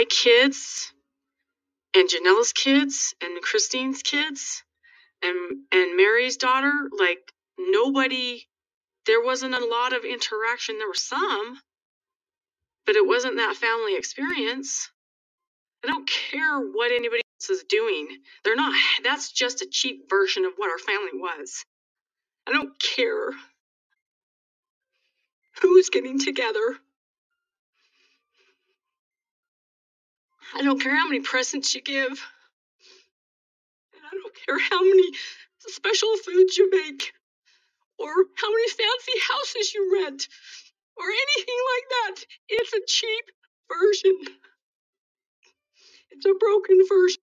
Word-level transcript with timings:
my 0.00 0.04
kids 0.06 0.90
and 1.94 2.08
Janelle's 2.08 2.54
kids 2.54 3.14
and 3.20 3.42
Christine's 3.42 4.02
kids 4.02 4.62
and 5.22 5.36
and 5.72 5.94
Meri's 5.94 6.38
daughter, 6.38 6.72
like 6.98 7.18
nobody 7.58 8.48
there 9.04 9.22
wasn't 9.22 9.54
a 9.54 9.64
lot 9.64 9.92
of 9.92 10.04
interaction. 10.04 10.78
There 10.78 10.88
were 10.88 10.94
some, 10.94 11.58
but 12.86 12.96
it 12.96 13.06
wasn't 13.06 13.36
that 13.36 13.56
family 13.56 13.94
experience. 13.94 14.90
I 15.84 15.88
don't 15.88 16.08
care 16.08 16.58
what 16.58 16.92
anybody 16.92 17.20
else 17.38 17.50
is 17.58 17.64
doing. 17.64 18.08
They're 18.42 18.56
not 18.56 18.72
that's 19.04 19.30
just 19.30 19.60
a 19.60 19.68
cheap 19.70 20.08
version 20.08 20.46
of 20.46 20.52
what 20.56 20.70
our 20.70 20.78
family 20.78 21.12
was. 21.20 21.62
I 22.48 22.52
don't 22.52 22.72
care 22.80 23.32
who's 25.60 25.90
getting 25.90 26.18
together. 26.18 26.78
I 30.54 30.62
don't 30.62 30.80
care 30.82 30.96
how 30.96 31.06
many 31.08 31.20
presents 31.20 31.74
you 31.74 31.82
give. 31.82 32.08
And 32.10 32.42
I 34.04 34.10
don't 34.12 34.36
care 34.46 34.58
how 34.70 34.82
many 34.82 35.10
special 35.68 36.16
foods 36.18 36.58
you 36.58 36.70
make. 36.70 37.04
or 37.98 38.08
how 38.36 38.50
many 38.50 38.68
fancy 38.70 39.18
houses 39.30 39.74
you 39.74 40.00
rent 40.02 40.28
or 40.96 41.04
anything 41.06 41.60
like 41.74 41.88
that. 41.90 42.26
It's 42.48 42.72
a 42.72 42.80
cheap 42.86 43.26
version. 43.72 44.18
It's 46.12 46.26
a 46.26 46.34
broken 46.38 46.80
version. 46.88 47.22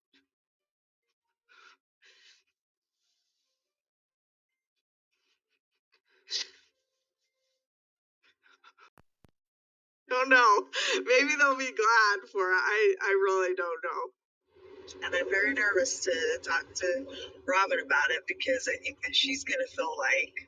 Don't 10.10 10.30
know. 10.30 10.68
Maybe 11.06 11.36
they'll 11.38 11.58
be 11.58 11.66
glad 11.66 12.30
for 12.32 12.52
it. 12.52 12.56
I, 12.56 12.96
I 13.02 13.10
really 13.24 13.56
don't 13.56 13.84
know. 13.84 15.06
And 15.06 15.14
I'm 15.14 15.30
very 15.30 15.54
nervous 15.54 16.02
to 16.02 16.40
talk 16.44 16.66
to 16.76 17.06
Robyn 17.46 17.80
about 17.86 18.12
it 18.12 18.24
because 18.26 18.70
I 18.74 18.78
think 18.82 19.02
that 19.04 19.16
she's 19.16 19.44
going 19.44 19.60
to 19.60 19.76
feel 19.76 19.94
like 19.98 20.48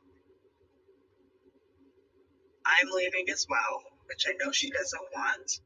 I'm 2.65 2.89
leaving 2.95 3.25
as 3.29 3.45
well, 3.49 3.83
which 4.07 4.25
I 4.27 4.33
know 4.43 4.51
she 4.51 4.69
doesn't 4.69 5.01
want. 5.13 5.59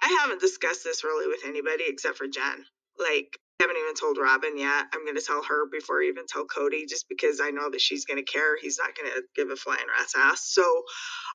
I 0.00 0.16
haven't 0.20 0.40
discussed 0.40 0.84
this 0.84 1.04
really 1.04 1.26
with 1.26 1.40
anybody 1.44 1.84
except 1.88 2.16
for 2.16 2.26
Jen. 2.26 2.64
Like, 2.98 3.38
I 3.58 3.64
haven't 3.64 3.80
even 3.80 3.94
told 3.94 4.18
Robyn 4.18 4.58
yet. 4.58 4.86
I'm 4.92 5.04
going 5.04 5.16
to 5.16 5.22
tell 5.22 5.42
her 5.42 5.64
before 5.72 6.02
I 6.02 6.08
even 6.08 6.26
tell 6.28 6.46
Kody, 6.46 6.86
just 6.86 7.08
because 7.08 7.40
I 7.40 7.50
know 7.50 7.70
that 7.70 7.80
she's 7.80 8.04
going 8.04 8.22
to 8.22 8.32
care. 8.32 8.58
He's 8.60 8.78
not 8.78 8.94
going 8.94 9.10
to 9.10 9.22
give 9.34 9.48
a 9.48 9.56
flying 9.56 9.86
rat's 9.96 10.14
ass. 10.14 10.44
So, 10.44 10.62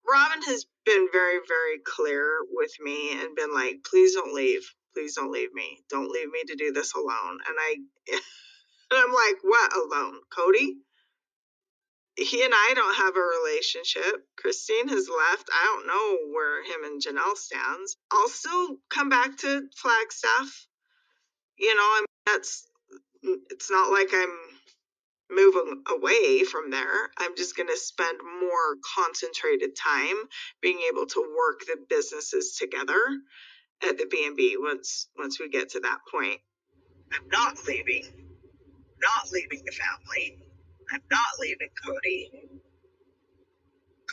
Robyn 0.08 0.44
has 0.44 0.66
been 0.86 1.08
very, 1.12 1.40
very 1.48 1.80
clear 1.84 2.38
with 2.52 2.72
me 2.80 3.20
and 3.20 3.36
been 3.36 3.54
like, 3.54 3.78
please 3.90 4.14
don't 4.14 4.36
leave. 4.36 4.62
Please 4.94 5.16
don't 5.16 5.32
leave 5.32 5.52
me. 5.54 5.80
Don't 5.90 6.12
leave 6.12 6.30
me 6.30 6.44
to 6.48 6.56
do 6.56 6.72
this 6.72 6.94
alone. 6.94 7.40
And 7.48 7.58
I, 7.58 7.76
and 8.12 8.22
I'm 8.92 9.14
like, 9.14 9.38
what 9.42 9.74
alone? 9.76 10.20
Kody? 10.38 10.74
He 12.18 12.44
and 12.44 12.54
I 12.54 12.74
don't 12.76 12.98
have 12.98 13.16
a 13.16 13.20
relationship. 13.20 14.28
Christine 14.38 14.90
has 14.90 15.10
left. 15.10 15.50
I 15.52 15.64
don't 15.64 15.88
know 15.88 16.34
where 16.34 16.64
him 16.64 16.84
and 16.84 17.02
Janelle 17.02 17.38
stands. 17.38 17.98
I'll 18.12 18.30
still 18.30 18.78
come 18.90 19.10
back 19.10 19.38
to 19.38 19.64
Flagstaff. 19.76 20.68
You 21.58 21.74
know, 21.74 21.82
I 21.82 22.00
mean, 22.02 22.11
that's, 22.26 22.68
it's 23.24 23.72
not 23.72 23.92
like 23.92 24.10
I'm 24.14 24.38
moving 25.32 25.84
away 25.90 26.44
from 26.44 26.70
there. 26.72 27.10
I'm 27.18 27.36
just 27.36 27.56
going 27.56 27.70
to 27.70 27.78
spend 27.78 28.18
more 28.42 28.76
concentrated 28.96 29.76
time 29.76 30.18
being 30.62 30.80
able 30.92 31.06
to 31.08 31.36
work 31.38 31.62
the 31.62 31.78
businesses 31.90 32.58
together 32.60 33.02
at 33.88 33.98
the 33.98 34.06
B&B 34.10 34.58
once 34.60 35.08
once 35.18 35.40
we 35.40 35.50
get 35.50 35.70
to 35.70 35.80
that 35.80 36.00
point. 36.12 36.40
I'm 37.14 37.28
not 37.30 37.58
leaving. 37.68 38.04
Not 39.02 39.32
leaving 39.32 39.64
the 39.66 39.72
family. 39.72 40.38
I'm 40.92 41.02
not 41.10 41.40
leaving 41.40 41.70
Kody. 41.86 42.30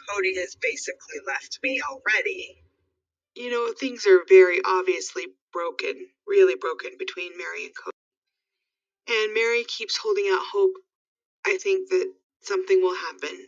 Kody 0.09 0.37
has 0.38 0.56
basically 0.61 1.21
left 1.27 1.59
me 1.62 1.81
already. 1.82 2.62
You 3.34 3.50
know, 3.50 3.72
things 3.78 4.06
are 4.06 4.21
very 4.28 4.61
obviously 4.65 5.27
broken, 5.53 5.94
really 6.27 6.56
broken 6.59 6.93
between 6.99 7.37
Meri 7.37 7.66
and 7.66 7.75
Kody. 7.75 7.97
And 9.08 9.32
Meri 9.32 9.64
keeps 9.64 9.96
holding 9.96 10.26
out 10.30 10.42
hope 10.52 10.74
I 11.46 11.56
think 11.56 11.88
that 11.88 12.12
something 12.42 12.82
will 12.82 12.94
happen. 12.94 13.46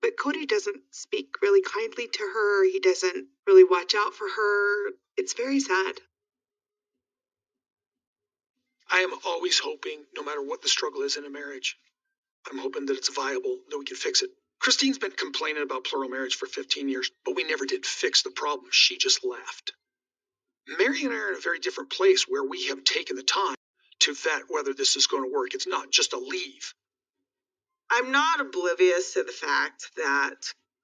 But 0.00 0.16
Kody 0.16 0.46
doesn't 0.46 0.80
speak 0.92 1.34
really 1.42 1.62
kindly 1.62 2.06
to 2.06 2.22
her. 2.22 2.64
He 2.64 2.78
doesn't 2.78 3.26
really 3.46 3.64
watch 3.64 3.94
out 3.94 4.14
for 4.14 4.28
her. 4.28 4.90
It's 5.16 5.34
very 5.34 5.60
sad. 5.60 6.00
I 8.90 9.00
am 9.00 9.12
always 9.24 9.58
hoping, 9.58 10.04
no 10.16 10.22
matter 10.22 10.42
what 10.42 10.62
the 10.62 10.68
struggle 10.68 11.02
is 11.02 11.16
in 11.16 11.24
a 11.24 11.30
marriage, 11.30 11.76
I'm 12.50 12.58
hoping 12.58 12.86
that 12.86 12.96
it's 12.96 13.14
viable, 13.14 13.58
that 13.70 13.78
we 13.78 13.84
can 13.84 13.96
fix 13.96 14.22
it. 14.22 14.30
Christine's 14.60 14.98
been 14.98 15.12
complaining 15.12 15.62
about 15.62 15.84
plural 15.84 16.08
marriage 16.08 16.36
for 16.36 16.46
15 16.46 16.88
years, 16.88 17.10
but 17.24 17.34
we 17.34 17.44
never 17.44 17.66
did 17.66 17.86
fix 17.86 18.22
the 18.22 18.30
problem. 18.30 18.68
She 18.72 18.98
just 18.98 19.24
left. 19.24 19.72
Meri 20.78 21.04
and 21.04 21.12
I 21.12 21.16
are 21.16 21.28
in 21.30 21.36
a 21.36 21.40
very 21.40 21.58
different 21.58 21.90
place 21.90 22.26
where 22.28 22.44
we 22.44 22.66
have 22.68 22.84
taken 22.84 23.16
the 23.16 23.22
time 23.22 23.54
to 24.00 24.14
vet 24.14 24.42
whether 24.48 24.74
this 24.74 24.96
is 24.96 25.06
going 25.06 25.24
to 25.24 25.32
work. 25.34 25.54
It's 25.54 25.66
not 25.66 25.90
just 25.90 26.12
a 26.12 26.18
leave. 26.18 26.74
I'm 27.90 28.12
not 28.12 28.40
oblivious 28.40 29.14
to 29.14 29.24
the 29.24 29.32
fact 29.32 29.90
that 29.96 30.36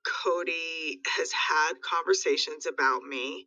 Kody 0.06 1.00
has 1.16 1.32
had 1.32 1.74
conversations 1.80 2.66
about 2.66 3.02
me 3.02 3.46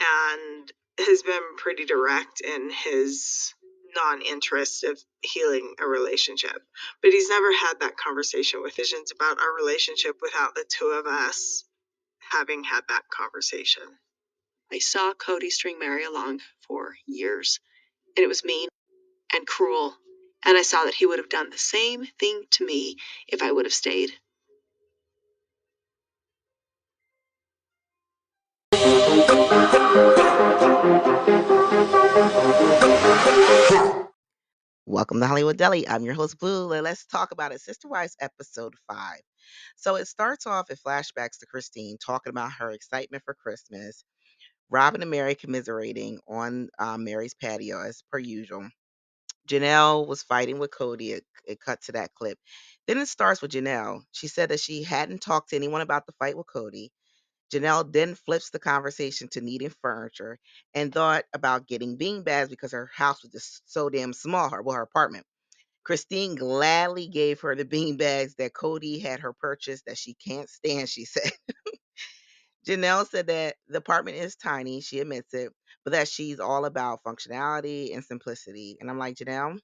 and 0.00 0.72
has 0.98 1.22
been 1.22 1.56
pretty 1.56 1.84
direct 1.84 2.40
in 2.40 2.70
his 2.70 3.54
non 3.94 4.22
interest 4.22 4.84
of 4.84 4.98
healing 5.22 5.74
a 5.80 5.86
relationship. 5.86 6.62
But 7.02 7.12
he's 7.12 7.28
never 7.28 7.52
had 7.52 7.80
that 7.80 7.96
conversation 7.96 8.62
with 8.62 8.76
Visions 8.76 9.12
about 9.12 9.38
our 9.40 9.54
relationship 9.54 10.16
without 10.20 10.54
the 10.54 10.64
two 10.68 10.86
of 10.86 11.06
us 11.06 11.64
having 12.32 12.64
had 12.64 12.82
that 12.88 13.04
conversation. 13.10 13.84
I 14.72 14.78
saw 14.78 15.12
Kody 15.14 15.50
string 15.50 15.78
Meri 15.78 16.04
along 16.04 16.40
for 16.66 16.94
years, 17.06 17.60
and 18.16 18.24
it 18.24 18.28
was 18.28 18.44
mean 18.44 18.68
and 19.34 19.46
cruel. 19.46 19.94
And 20.44 20.56
I 20.56 20.62
saw 20.62 20.84
that 20.84 20.94
he 20.94 21.06
would 21.06 21.18
have 21.18 21.28
done 21.28 21.50
the 21.50 21.58
same 21.58 22.06
thing 22.20 22.44
to 22.52 22.64
me 22.64 22.96
if 23.26 23.42
I 23.42 23.50
would 23.50 23.64
have 23.64 23.72
stayed. 23.72 24.12
Welcome 34.86 35.18
to 35.20 35.26
Hollywood 35.26 35.56
Deli. 35.56 35.88
I'm 35.88 36.04
your 36.04 36.14
host, 36.14 36.38
Bleu. 36.38 36.66
Let's 36.66 37.06
talk 37.06 37.32
about 37.32 37.52
it. 37.52 37.60
Sister 37.60 37.88
Wives, 37.88 38.16
episode 38.20 38.74
five. 38.86 39.20
So 39.76 39.96
it 39.96 40.06
starts 40.06 40.46
off 40.46 40.70
in 40.70 40.76
flashbacks 40.76 41.38
to 41.40 41.46
Christine 41.46 41.96
talking 41.98 42.30
about 42.30 42.52
her 42.58 42.70
excitement 42.70 43.24
for 43.24 43.34
Christmas. 43.34 44.04
Robyn 44.70 45.02
and 45.02 45.10
Meri 45.10 45.34
commiserating 45.34 46.20
on 46.28 46.68
um, 46.78 47.04
Meri's 47.04 47.34
patio 47.34 47.82
as 47.82 48.02
per 48.10 48.18
usual. 48.18 48.68
Janelle 49.48 50.06
was 50.06 50.22
fighting 50.22 50.58
with 50.58 50.70
Kody. 50.70 51.10
It, 51.10 51.24
it 51.46 51.60
cut 51.60 51.82
to 51.82 51.92
that 51.92 52.14
clip. 52.14 52.38
Then 52.86 52.98
it 52.98 53.08
starts 53.08 53.42
with 53.42 53.52
Janelle. 53.52 54.02
She 54.12 54.28
said 54.28 54.50
that 54.50 54.60
she 54.60 54.82
hadn't 54.84 55.22
talked 55.22 55.50
to 55.50 55.56
anyone 55.56 55.82
about 55.82 56.06
the 56.06 56.14
fight 56.18 56.36
with 56.36 56.46
Kody. 56.54 56.88
Janelle 57.52 57.92
then 57.92 58.14
flips 58.14 58.50
the 58.50 58.58
conversation 58.58 59.28
to 59.28 59.40
needing 59.40 59.72
furniture 59.82 60.38
and 60.74 60.92
thought 60.92 61.24
about 61.34 61.66
getting 61.68 61.96
beanbags 61.96 62.50
because 62.50 62.72
her 62.72 62.90
house 62.94 63.22
was 63.22 63.32
just 63.32 63.62
so 63.72 63.88
damn 63.90 64.12
small, 64.12 64.50
her 64.50 64.62
well, 64.62 64.76
her 64.76 64.82
apartment. 64.82 65.24
Christine 65.84 66.34
gladly 66.34 67.08
gave 67.08 67.40
her 67.40 67.54
the 67.56 67.64
beanbags 67.64 68.36
that 68.36 68.52
Kody 68.54 69.00
had 69.02 69.20
her 69.20 69.32
purchase 69.32 69.82
that 69.86 69.98
she 69.98 70.14
can't 70.14 70.48
stand, 70.50 70.88
she 70.88 71.04
said. 71.04 71.30
Janelle 72.66 73.08
said 73.08 73.28
that 73.28 73.56
the 73.68 73.78
apartment 73.78 74.18
is 74.18 74.36
tiny, 74.36 74.80
she 74.80 75.00
admits 75.00 75.34
it, 75.34 75.52
but 75.84 75.92
that 75.92 76.08
she's 76.08 76.40
all 76.40 76.64
about 76.64 77.02
functionality 77.04 77.94
and 77.94 78.04
simplicity. 78.04 78.76
And 78.80 78.90
I'm 78.90 78.98
like, 78.98 79.16
Janelle, 79.16 79.58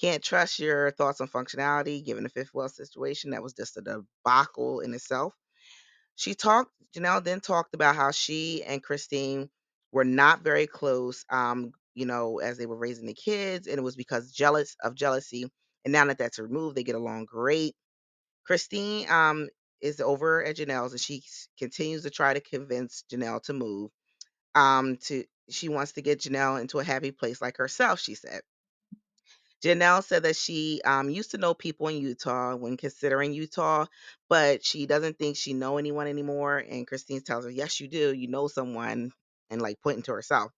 can't 0.00 0.22
trust 0.22 0.58
your 0.58 0.92
thoughts 0.92 1.20
on 1.20 1.28
functionality 1.28 2.04
given 2.04 2.22
the 2.24 2.30
fifth 2.30 2.50
wheel 2.54 2.68
situation. 2.68 3.30
That 3.32 3.42
was 3.42 3.54
just 3.54 3.76
a 3.76 3.82
debacle 3.82 4.80
in 4.80 4.94
itself. 4.94 5.34
She 6.16 6.34
talked, 6.34 6.70
Janelle 6.96 7.24
then 7.24 7.40
talked 7.40 7.74
about 7.74 7.96
how 7.96 8.10
she 8.10 8.62
and 8.64 8.82
Christine 8.82 9.50
were 9.92 10.04
not 10.04 10.42
very 10.42 10.66
close, 10.66 11.24
um, 11.30 11.72
you 11.94 12.06
know, 12.06 12.38
as 12.38 12.58
they 12.58 12.66
were 12.66 12.76
raising 12.76 13.06
the 13.06 13.14
kids, 13.14 13.66
and 13.66 13.78
it 13.78 13.82
was 13.82 13.96
because 13.96 14.32
jealous 14.32 14.76
of 14.82 14.94
jealousy. 14.94 15.44
And 15.84 15.92
now 15.92 16.04
that 16.06 16.18
that's 16.18 16.38
removed, 16.38 16.76
they 16.76 16.84
get 16.84 16.96
along 16.96 17.26
great. 17.26 17.74
Christine 18.46 19.08
um, 19.10 19.48
is 19.80 20.00
over 20.00 20.44
at 20.44 20.56
Janelle's, 20.56 20.92
and 20.92 21.00
she 21.00 21.22
continues 21.58 22.02
to 22.02 22.10
try 22.10 22.34
to 22.34 22.40
convince 22.40 23.04
Janelle 23.12 23.42
to 23.44 23.52
move. 23.52 23.90
Um, 24.54 24.96
to 25.06 25.24
she 25.50 25.68
wants 25.68 25.92
to 25.92 26.02
get 26.02 26.20
Janelle 26.20 26.60
into 26.60 26.78
a 26.80 26.84
happy 26.84 27.10
place 27.12 27.40
like 27.42 27.56
herself. 27.58 28.00
She 28.00 28.14
said. 28.14 28.42
Janelle 29.64 30.04
said 30.04 30.22
that 30.22 30.36
she 30.36 30.80
um, 30.84 31.10
used 31.10 31.32
to 31.32 31.38
know 31.38 31.54
people 31.54 31.88
in 31.88 31.96
Utah 31.98 32.54
when 32.56 32.76
considering 32.76 33.32
Utah, 33.32 33.86
but 34.28 34.64
she 34.64 34.86
doesn't 34.86 35.18
think 35.18 35.36
she 35.36 35.52
know 35.52 35.78
anyone 35.78 36.06
anymore. 36.06 36.58
And 36.58 36.86
Christine 36.86 37.22
tells 37.22 37.44
her, 37.44 37.50
"Yes, 37.50 37.80
you 37.80 37.88
do. 37.88 38.12
You 38.14 38.28
know 38.28 38.46
someone," 38.48 39.10
and 39.50 39.60
like 39.60 39.80
pointing 39.82 40.04
to 40.04 40.12
herself. 40.12 40.52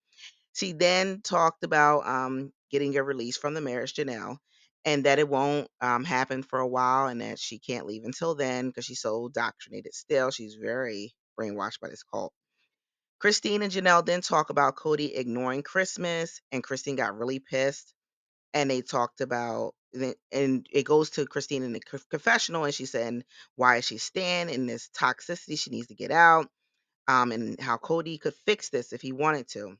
She 0.54 0.72
then 0.72 1.22
talked 1.22 1.64
about 1.64 2.06
um, 2.08 2.52
getting 2.70 2.96
a 2.96 3.04
release 3.04 3.36
from 3.38 3.54
the 3.54 3.60
marriage, 3.62 3.94
Janelle, 3.94 4.38
and 4.84 5.04
that 5.04 5.18
it 5.20 5.28
won't 5.28 5.68
um, 5.80 6.04
happen 6.04 6.42
for 6.42 6.60
a 6.60 6.68
while 6.68 7.08
and 7.08 7.20
that 7.22 7.38
she 7.38 7.58
can't 7.60 7.86
leave 7.86 8.04
until 8.04 8.34
then 8.36 8.68
because 8.68 8.84
she's 8.86 9.00
so 9.00 9.26
indoctrinated 9.26 9.94
still. 9.94 10.30
She's 10.32 10.56
very 10.56 11.14
brainwashed 11.38 11.80
by 11.80 11.88
this 11.90 12.02
cult. 12.04 12.32
Christine 13.20 13.62
and 13.62 13.72
Janelle 13.72 14.04
then 14.04 14.22
talk 14.22 14.50
about 14.50 14.76
Kody 14.76 15.16
ignoring 15.16 15.62
Christmas, 15.62 16.40
and 16.52 16.64
Christine 16.64 16.96
got 16.96 17.18
really 17.18 17.38
pissed. 17.38 17.94
And 18.54 18.70
they 18.70 18.82
talked 18.82 19.20
about, 19.20 19.74
and 20.32 20.66
it 20.72 20.84
goes 20.84 21.10
to 21.10 21.26
Christine 21.26 21.62
in 21.62 21.72
the 21.72 21.80
confessional, 22.10 22.64
and 22.64 22.74
she 22.74 22.86
said, 22.86 23.22
why 23.56 23.76
is 23.76 23.84
she 23.84 23.98
staying 23.98 24.50
in 24.50 24.66
this 24.66 24.90
toxicity? 24.98 25.58
She 25.58 25.70
needs 25.70 25.88
to 25.88 25.94
get 25.94 26.10
out, 26.10 26.48
um, 27.08 27.32
and 27.32 27.60
how 27.60 27.76
Kody 27.76 28.20
could 28.20 28.34
fix 28.46 28.70
this 28.70 28.92
if 28.92 29.02
he 29.02 29.12
wanted 29.12 29.48
to. 29.50 29.76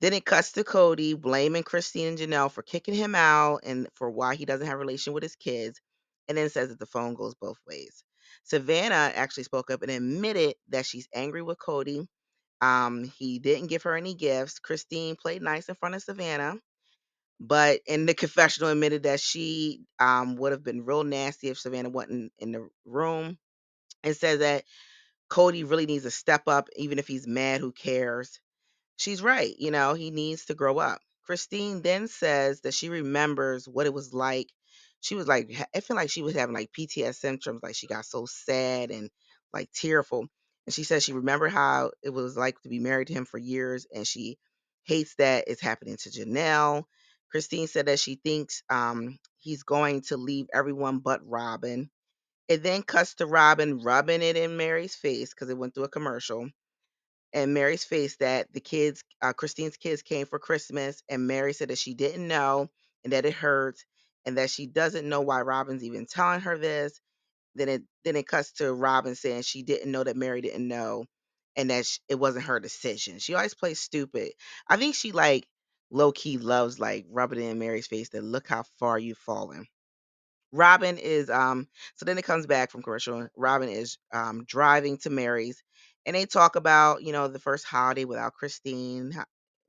Then 0.00 0.12
it 0.12 0.24
cuts 0.24 0.52
to 0.52 0.64
Kody 0.64 1.20
blaming 1.20 1.62
Christine 1.64 2.08
and 2.08 2.18
Janelle 2.18 2.52
for 2.52 2.62
kicking 2.62 2.94
him 2.94 3.14
out 3.14 3.60
and 3.64 3.88
for 3.94 4.10
why 4.10 4.34
he 4.34 4.44
doesn't 4.44 4.66
have 4.66 4.76
a 4.76 4.78
relation 4.78 5.12
with 5.12 5.22
his 5.22 5.36
kids, 5.36 5.80
and 6.28 6.38
then 6.38 6.50
says 6.50 6.68
that 6.68 6.78
the 6.78 6.86
phone 6.86 7.14
goes 7.14 7.34
both 7.34 7.58
ways. 7.66 8.04
Savannah 8.44 9.12
actually 9.14 9.44
spoke 9.44 9.70
up 9.70 9.82
and 9.82 9.90
admitted 9.90 10.54
that 10.68 10.86
she's 10.86 11.08
angry 11.14 11.42
with 11.42 11.58
Kody. 11.58 12.06
Um, 12.60 13.04
he 13.18 13.38
didn't 13.38 13.68
give 13.68 13.84
her 13.84 13.96
any 13.96 14.14
gifts. 14.14 14.58
Christine 14.58 15.16
played 15.16 15.42
nice 15.42 15.68
in 15.68 15.74
front 15.74 15.94
of 15.94 16.02
Savannah, 16.02 16.56
but 17.40 17.80
in 17.86 18.06
the 18.06 18.14
confessional 18.14 18.70
admitted 18.70 19.04
that 19.04 19.20
she 19.20 19.82
um, 20.00 20.36
would 20.36 20.52
have 20.52 20.64
been 20.64 20.84
real 20.84 21.04
nasty 21.04 21.48
if 21.48 21.58
Savannah 21.58 21.90
wasn't 21.90 22.32
in 22.38 22.52
the 22.52 22.68
room, 22.84 23.38
and 24.04 24.16
says 24.16 24.40
that 24.40 24.64
Kody 25.30 25.68
really 25.68 25.86
needs 25.86 26.04
to 26.04 26.10
step 26.10 26.42
up, 26.48 26.68
even 26.76 26.98
if 26.98 27.08
he's 27.08 27.26
mad. 27.26 27.60
Who 27.60 27.72
cares? 27.72 28.40
she's 28.96 29.22
right. 29.22 29.54
You 29.58 29.70
know, 29.70 29.94
he 29.94 30.10
needs 30.10 30.46
to 30.46 30.54
grow 30.54 30.78
up. 30.78 31.00
Christine 31.24 31.82
then 31.82 32.08
says 32.08 32.60
that 32.62 32.74
she 32.74 32.88
remembers 32.88 33.66
what 33.68 33.86
it 33.86 33.94
was 33.94 34.12
like. 34.14 34.48
She 35.00 35.14
was 35.14 35.28
like, 35.28 35.50
I 35.74 35.80
feel 35.80 35.96
like 35.96 36.10
she 36.10 36.22
was 36.22 36.34
having 36.34 36.54
like 36.54 36.72
PTS 36.78 37.16
symptoms, 37.16 37.60
like 37.62 37.74
she 37.74 37.86
got 37.86 38.04
so 38.04 38.26
sad 38.26 38.90
and 38.90 39.10
like 39.52 39.70
tearful. 39.72 40.26
And 40.66 40.74
she 40.74 40.84
says 40.84 41.04
she 41.04 41.12
remembered 41.12 41.52
how 41.52 41.92
it 42.02 42.10
was 42.10 42.36
like 42.36 42.60
to 42.62 42.68
be 42.68 42.80
married 42.80 43.08
to 43.08 43.14
him 43.14 43.24
for 43.26 43.38
years, 43.38 43.86
and 43.94 44.06
she 44.06 44.38
hates 44.84 45.14
that 45.16 45.44
it's 45.48 45.62
happening 45.62 45.96
to 45.98 46.10
Janelle. 46.10 46.84
Christine 47.30 47.68
said 47.68 47.86
that 47.86 48.00
she 48.00 48.16
thinks 48.16 48.62
um, 48.70 49.18
he's 49.38 49.64
going 49.64 50.02
to 50.02 50.16
leave 50.16 50.46
everyone 50.54 51.00
but 51.00 51.20
Robyn. 51.26 51.90
It 52.48 52.62
then 52.62 52.82
cuts 52.82 53.14
to 53.16 53.26
Robyn 53.26 53.80
rubbing 53.82 54.22
it 54.22 54.36
in 54.36 54.56
Meri's 54.56 54.94
face 54.96 55.30
because 55.34 55.50
it 55.50 55.58
went 55.58 55.74
through 55.74 55.84
a 55.84 55.88
commercial 55.90 56.48
and 57.34 57.54
Meri's 57.54 57.84
face 57.84 58.16
that 58.18 58.52
the 58.54 58.60
kids, 58.60 59.04
uh, 59.22 59.34
Christine's 59.34 59.78
kids 59.78 60.02
came 60.02 60.26
for 60.26 60.40
Christmas, 60.40 61.04
and 61.10 61.28
Meri 61.28 61.54
said 61.54 61.70
that 61.70 61.78
she 61.78 61.94
didn't 61.94 62.28
know 62.28 62.70
and 63.04 63.14
that 63.14 63.26
it 63.26 63.34
hurts 63.34 63.86
and 64.26 64.38
that 64.38 64.50
she 64.50 64.66
doesn't 64.66 65.08
know 65.08 65.22
why 65.22 65.42
Robyn's 65.42 65.84
even 65.84 66.06
telling 66.06 66.42
her 66.42 66.58
this. 66.58 67.00
Then 67.56 67.68
it 67.68 67.82
then 68.04 68.16
it 68.16 68.28
cuts 68.28 68.52
to 68.54 68.72
Robyn 68.72 69.16
saying 69.16 69.42
she 69.42 69.62
didn't 69.62 69.92
know 69.92 70.04
that 70.04 70.16
Meri 70.16 70.42
didn't 70.42 70.68
know 70.68 71.06
and 71.56 71.70
that 71.70 71.86
it 72.08 72.16
wasn't 72.16 72.46
her 72.46 72.60
decision. 72.60 73.18
She 73.18 73.34
always 73.34 73.54
plays 73.54 73.80
stupid. 73.80 74.32
I 74.68 74.76
think 74.76 74.94
she 74.94 75.12
like 75.12 75.46
low 75.90 76.12
key 76.12 76.38
loves 76.38 76.78
like 76.80 77.06
rubbing 77.10 77.40
it 77.40 77.48
in 77.50 77.58
Meri's 77.58 77.86
face 77.86 78.10
that 78.10 78.24
look 78.24 78.48
how 78.48 78.64
far 78.78 78.98
you've 78.98 79.18
fallen. 79.18 79.66
Robyn 80.52 80.98
is 80.98 81.30
um 81.30 81.68
so 81.96 82.04
then 82.06 82.18
it 82.18 82.24
comes 82.24 82.46
back 82.46 82.70
from 82.70 82.82
commercial. 82.82 83.28
Robyn 83.36 83.68
is 83.70 83.98
um 84.12 84.44
driving 84.46 84.98
to 84.98 85.10
Meri's 85.10 85.62
and 86.06 86.14
they 86.16 86.26
talk 86.26 86.56
about, 86.56 87.02
you 87.02 87.12
know, 87.12 87.28
the 87.28 87.40
first 87.40 87.64
holiday 87.64 88.04
without 88.04 88.34
Christine 88.34 89.12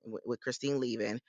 with 0.05 0.39
Christine 0.41 0.79
leaving. 0.79 1.19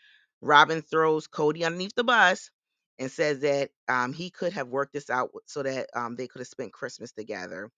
Robyn 0.40 0.82
throws 0.82 1.26
Kody 1.28 1.64
underneath 1.64 1.94
the 1.96 2.05
bus 2.05 2.50
and 2.98 3.10
says 3.10 3.40
that 3.40 3.70
um, 3.88 4.12
he 4.12 4.30
could 4.30 4.52
have 4.52 4.68
worked 4.68 4.92
this 4.92 5.10
out 5.10 5.30
so 5.46 5.62
that 5.62 5.88
um, 5.94 6.16
they 6.16 6.26
could 6.26 6.40
have 6.40 6.48
spent 6.48 6.72
Christmas 6.72 7.12
together. 7.12 7.70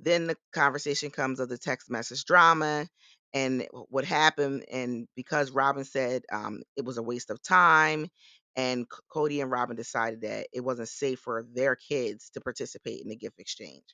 Then 0.00 0.26
the 0.26 0.36
conversation 0.52 1.10
comes 1.10 1.40
of 1.40 1.48
the 1.48 1.58
text 1.58 1.90
message 1.90 2.24
drama 2.24 2.86
and 3.32 3.66
what 3.88 4.04
happened. 4.04 4.64
And 4.70 5.08
because 5.16 5.50
Robyn 5.50 5.84
said 5.84 6.22
um, 6.32 6.62
it 6.76 6.84
was 6.84 6.98
a 6.98 7.02
waste 7.02 7.30
of 7.30 7.42
time, 7.42 8.08
and 8.56 8.86
Kody 9.14 9.42
and 9.42 9.50
Robyn 9.50 9.76
decided 9.76 10.22
that 10.22 10.48
it 10.52 10.60
wasn't 10.60 10.88
safe 10.88 11.20
for 11.20 11.44
their 11.54 11.76
kids 11.76 12.30
to 12.30 12.40
participate 12.40 13.02
in 13.02 13.08
the 13.08 13.16
gift 13.16 13.38
exchange. 13.38 13.84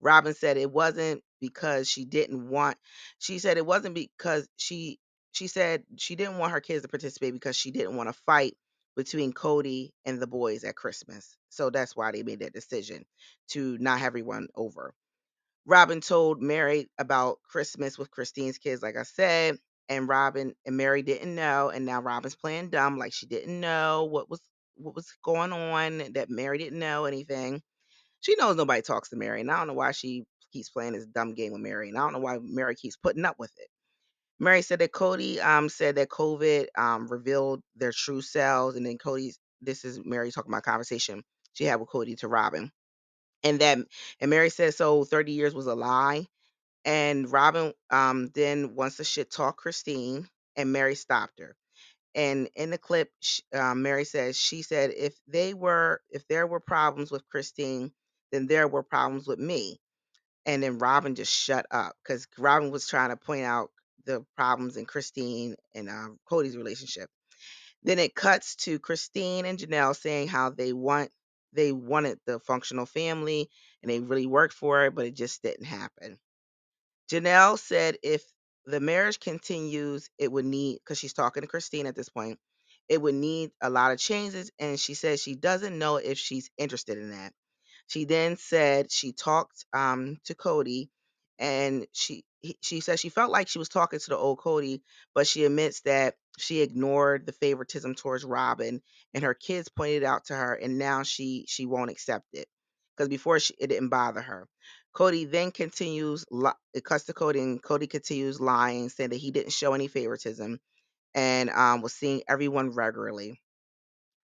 Robyn 0.00 0.34
said 0.34 0.56
it 0.56 0.70
wasn't 0.70 1.22
because 1.40 1.88
she 1.88 2.04
didn't 2.04 2.48
want 2.48 2.76
she 3.18 3.38
said 3.38 3.58
it 3.58 3.66
wasn't 3.66 3.94
because 3.94 4.48
she 4.56 4.98
she 5.32 5.46
said 5.46 5.84
she 5.98 6.16
didn't 6.16 6.38
want 6.38 6.52
her 6.52 6.60
kids 6.60 6.82
to 6.82 6.88
participate 6.88 7.34
because 7.34 7.56
she 7.56 7.70
didn't 7.70 7.96
want 7.96 8.08
to 8.08 8.20
fight 8.26 8.56
between 8.96 9.32
Kody 9.32 9.90
and 10.04 10.20
the 10.20 10.26
boys 10.26 10.64
at 10.64 10.76
Christmas. 10.76 11.36
So 11.48 11.70
that's 11.70 11.96
why 11.96 12.12
they 12.12 12.22
made 12.22 12.40
that 12.40 12.52
decision 12.52 13.04
to 13.50 13.78
not 13.78 13.98
have 13.98 14.08
everyone 14.08 14.48
over. 14.56 14.94
Robyn 15.66 16.00
told 16.00 16.42
Meri 16.42 16.88
about 16.98 17.38
Christmas 17.42 17.98
with 17.98 18.10
Christine's 18.10 18.58
kids, 18.58 18.82
like 18.82 18.96
I 18.96 19.04
said, 19.04 19.58
and 19.88 20.08
Robyn 20.08 20.54
and 20.66 20.76
Meri 20.76 21.02
didn't 21.02 21.34
know, 21.34 21.68
and 21.68 21.84
now 21.84 22.00
Robyn's 22.00 22.36
playing 22.36 22.70
dumb, 22.70 22.98
like 22.98 23.12
she 23.12 23.26
didn't 23.26 23.60
know 23.60 24.08
what 24.10 24.30
was 24.30 24.40
what 24.76 24.94
was 24.94 25.12
going 25.22 25.52
on, 25.52 26.12
that 26.14 26.30
Meri 26.30 26.58
didn't 26.58 26.78
know 26.78 27.04
anything. 27.04 27.60
She 28.20 28.34
knows 28.36 28.56
nobody 28.56 28.82
talks 28.82 29.10
to 29.10 29.16
Meri, 29.16 29.42
and 29.42 29.50
I 29.50 29.58
don't 29.58 29.68
know 29.68 29.74
why 29.74 29.92
she 29.92 30.24
keeps 30.52 30.70
playing 30.70 30.92
this 30.92 31.06
dumb 31.06 31.34
game 31.34 31.52
with 31.52 31.60
Meri, 31.60 31.88
and 31.90 31.98
I 31.98 32.02
don't 32.02 32.14
know 32.14 32.20
why 32.20 32.38
Meri 32.40 32.74
keeps 32.74 32.96
putting 32.96 33.24
up 33.24 33.36
with 33.38 33.52
it. 33.58 33.68
Meri 34.40 34.62
said 34.62 34.80
that 34.80 34.92
Kody 34.92 35.44
um 35.44 35.70
said 35.70 35.96
that 35.96 36.10
COVID 36.10 36.68
um 36.78 37.08
revealed 37.08 37.62
their 37.76 37.92
true 37.92 38.22
selves, 38.22 38.76
and 38.76 38.86
then 38.86 38.98
Kody's 38.98 39.40
this 39.62 39.84
is 39.86 40.00
Meri 40.04 40.32
talking 40.32 40.52
about 40.52 40.64
conversation 40.64 41.24
she 41.54 41.64
had 41.66 41.80
with 41.80 41.90
Kody 41.90 42.18
to 42.20 42.28
Robyn, 42.28 42.72
and 43.44 43.60
that 43.60 43.78
and 44.20 44.30
Meri 44.30 44.50
said 44.50 44.74
so 44.74 45.04
30 45.04 45.32
years 45.32 45.54
was 45.54 45.66
a 45.66 45.74
lie. 45.74 46.26
And 46.84 47.30
Robyn 47.32 47.74
um 47.90 48.30
then 48.34 48.74
wants 48.76 48.98
to 48.98 49.04
shit 49.04 49.30
talk 49.32 49.58
Christine, 49.58 50.28
and 50.56 50.72
Meri 50.72 50.96
stopped 50.96 51.40
her. 51.40 51.56
And 52.14 52.50
in 52.56 52.70
the 52.70 52.78
clip, 52.78 53.10
um, 53.54 53.82
Meri 53.82 54.04
says 54.04 54.38
she 54.38 54.62
said 54.62 54.92
if 54.96 55.14
they 55.28 55.54
were 55.54 56.02
if 56.10 56.28
there 56.28 56.46
were 56.46 56.60
problems 56.60 57.10
with 57.12 57.28
Christine, 57.30 57.92
then 58.32 58.48
there 58.48 58.68
were 58.68 58.84
problems 58.84 59.28
with 59.28 59.40
me. 59.40 59.80
And 60.46 60.62
then 60.62 60.78
Robyn 60.78 61.14
just 61.16 61.32
shut 61.32 61.66
up 61.70 61.94
because 62.02 62.26
Robyn 62.38 62.70
was 62.70 62.88
trying 62.88 63.10
to 63.10 63.16
point 63.16 63.44
out 63.44 63.70
the 64.10 64.24
problems 64.36 64.76
in 64.76 64.84
Christine 64.84 65.54
and 65.74 65.88
um, 65.88 66.18
Kody's 66.30 66.56
relationship. 66.56 67.08
Then 67.82 67.98
it 67.98 68.14
cuts 68.14 68.56
to 68.56 68.78
Christine 68.78 69.46
and 69.46 69.58
Janelle 69.58 69.96
saying 69.96 70.28
how 70.28 70.50
they 70.50 70.72
want 70.72 71.10
they 71.52 71.72
wanted 71.72 72.18
the 72.26 72.38
functional 72.40 72.86
family 72.86 73.48
and 73.82 73.90
they 73.90 74.00
really 74.00 74.26
worked 74.26 74.54
for 74.54 74.84
it, 74.84 74.94
but 74.94 75.06
it 75.06 75.14
just 75.14 75.42
didn't 75.42 75.64
happen. 75.64 76.18
Janelle 77.10 77.58
said 77.58 77.96
if 78.02 78.22
the 78.66 78.80
marriage 78.80 79.18
continues, 79.18 80.08
it 80.18 80.30
would 80.30 80.44
need, 80.44 80.78
because 80.78 80.98
she's 80.98 81.12
talking 81.12 81.42
to 81.42 81.48
Christine 81.48 81.86
at 81.86 81.96
this 81.96 82.08
point, 82.08 82.38
it 82.88 83.00
would 83.00 83.14
need 83.14 83.50
a 83.60 83.70
lot 83.70 83.92
of 83.92 83.98
changes. 83.98 84.50
And 84.58 84.78
she 84.78 84.94
says 84.94 85.20
she 85.20 85.34
doesn't 85.34 85.78
know 85.78 85.96
if 85.96 86.18
she's 86.18 86.50
interested 86.56 86.98
in 86.98 87.10
that. 87.10 87.32
She 87.88 88.04
then 88.04 88.36
said 88.36 88.92
she 88.92 89.12
talked 89.12 89.64
um, 89.72 90.18
to 90.24 90.34
Kody 90.34 90.88
and 91.40 91.86
she 91.94 92.24
she 92.62 92.80
said 92.80 93.00
she 93.00 93.10
felt 93.10 93.32
like 93.32 93.48
she 93.48 93.60
was 93.60 93.70
talking 93.70 94.00
to 94.00 94.10
the 94.10 94.18
old 94.18 94.40
Kody, 94.40 94.82
but 95.14 95.28
she 95.28 95.46
admits 95.46 95.82
that 95.82 96.16
she 96.38 96.62
ignored 96.62 97.26
the 97.26 97.32
favoritism 97.32 97.96
towards 97.96 98.24
Robyn, 98.24 98.82
and 99.14 99.24
her 99.24 99.34
kids 99.34 99.70
pointed 99.70 100.04
out 100.04 100.26
to 100.26 100.36
her, 100.36 100.54
and 100.54 100.78
now 100.78 101.04
she 101.04 101.46
she 101.48 101.66
won't 101.66 101.92
accept 101.92 102.26
it 102.34 102.48
because 102.96 103.10
before 103.10 103.40
she, 103.40 103.54
it 103.60 103.68
didn't 103.68 103.90
bother 103.90 104.22
her. 104.22 104.48
Kody 104.96 105.30
then 105.30 105.52
continues, 105.52 106.26
it 106.74 106.84
cuts 106.84 107.06
to 107.06 107.14
Kody, 107.14 107.42
and 107.42 107.62
Kody 107.62 107.90
continues 107.90 108.40
lying, 108.40 108.90
saying 108.90 109.10
that 109.10 109.18
he 109.18 109.32
didn't 109.32 109.52
show 109.54 109.74
any 109.74 109.88
favoritism 109.88 110.60
and 111.14 111.50
um, 111.50 111.82
was 111.82 111.94
seeing 111.94 112.22
everyone 112.28 112.72
regularly. 112.72 113.40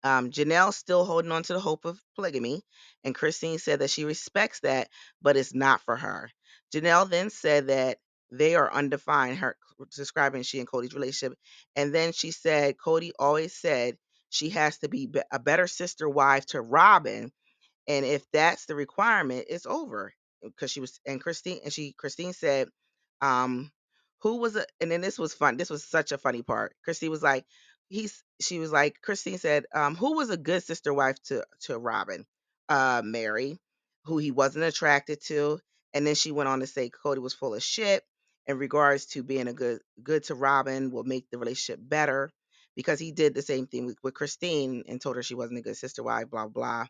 Um, 0.04 0.30
Janelle 0.30 0.74
still 0.74 1.04
holding 1.04 1.32
on 1.32 1.42
to 1.44 1.54
the 1.54 1.60
hope 1.60 1.84
of 1.84 2.00
polygamy, 2.16 2.62
and 3.04 3.14
Christine 3.14 3.58
said 3.58 3.80
that 3.80 3.90
she 3.90 4.04
respects 4.04 4.60
that, 4.60 4.88
but 5.22 5.36
it's 5.36 5.54
not 5.54 5.82
for 5.82 5.96
her. 5.96 6.30
Janelle 6.74 7.08
then 7.08 7.30
said 7.30 7.68
that 7.68 7.98
they 8.30 8.54
are 8.54 8.72
undefined, 8.72 9.38
her 9.38 9.56
describing 9.94 10.42
she 10.42 10.58
and 10.58 10.68
Kody's 10.68 10.94
relationship. 10.94 11.38
And 11.76 11.94
then 11.94 12.12
she 12.12 12.30
said 12.30 12.76
Kody 12.76 13.12
always 13.18 13.54
said 13.54 13.96
she 14.30 14.50
has 14.50 14.78
to 14.78 14.88
be 14.88 15.08
a 15.30 15.38
better 15.38 15.66
sister 15.66 16.08
wife 16.08 16.46
to 16.46 16.60
Robyn. 16.60 17.30
And 17.88 18.04
if 18.04 18.24
that's 18.32 18.66
the 18.66 18.74
requirement, 18.74 19.46
it's 19.48 19.66
over. 19.66 20.12
Because 20.42 20.70
she 20.70 20.80
was 20.80 21.00
and 21.06 21.20
Christine 21.20 21.60
and 21.64 21.72
she 21.72 21.94
Christine 21.98 22.32
said, 22.32 22.68
um, 23.20 23.72
who 24.22 24.36
was 24.38 24.56
a 24.56 24.64
and 24.80 24.90
then 24.90 25.00
this 25.00 25.18
was 25.18 25.34
fun. 25.34 25.56
This 25.56 25.70
was 25.70 25.84
such 25.84 26.12
a 26.12 26.18
funny 26.18 26.42
part. 26.42 26.76
Christine 26.84 27.10
was 27.10 27.22
like, 27.22 27.44
he's 27.88 28.22
she 28.40 28.58
was 28.58 28.70
like, 28.72 29.00
Christine 29.02 29.38
said, 29.38 29.64
um, 29.74 29.96
who 29.96 30.16
was 30.16 30.30
a 30.30 30.36
good 30.36 30.62
sister 30.62 30.94
wife 30.94 31.16
to 31.24 31.44
to 31.62 31.78
Robyn? 31.78 32.24
Uh 32.68 33.02
Meri, 33.04 33.58
who 34.04 34.18
he 34.18 34.30
wasn't 34.30 34.64
attracted 34.64 35.20
to. 35.26 35.60
And 35.96 36.06
then 36.06 36.16
she 36.16 36.32
went 36.32 36.50
on 36.50 36.60
to 36.60 36.68
say 36.68 36.90
Kody 36.90 37.20
was 37.20 37.34
full 37.34 37.56
of 37.56 37.64
shit 37.64 38.04
in 38.46 38.58
regards 38.58 39.06
to 39.08 39.24
being 39.24 39.48
a 39.48 39.54
good 39.54 39.80
good 40.04 40.24
to 40.26 40.36
Robyn 40.36 40.92
will 40.92 41.04
make 41.04 41.26
the 41.32 41.38
relationship 41.38 41.80
better 41.82 42.30
because 42.76 43.00
he 43.00 43.12
did 43.12 43.34
the 43.34 43.42
same 43.42 43.66
thing 43.66 43.86
with, 43.86 43.98
with 44.04 44.14
Christine 44.14 44.84
and 44.88 45.00
told 45.00 45.16
her 45.16 45.24
she 45.24 45.36
wasn't 45.36 45.60
a 45.60 45.62
good 45.64 45.78
sister 45.78 46.04
wife, 46.04 46.30
blah 46.30 46.48
blah. 46.48 46.86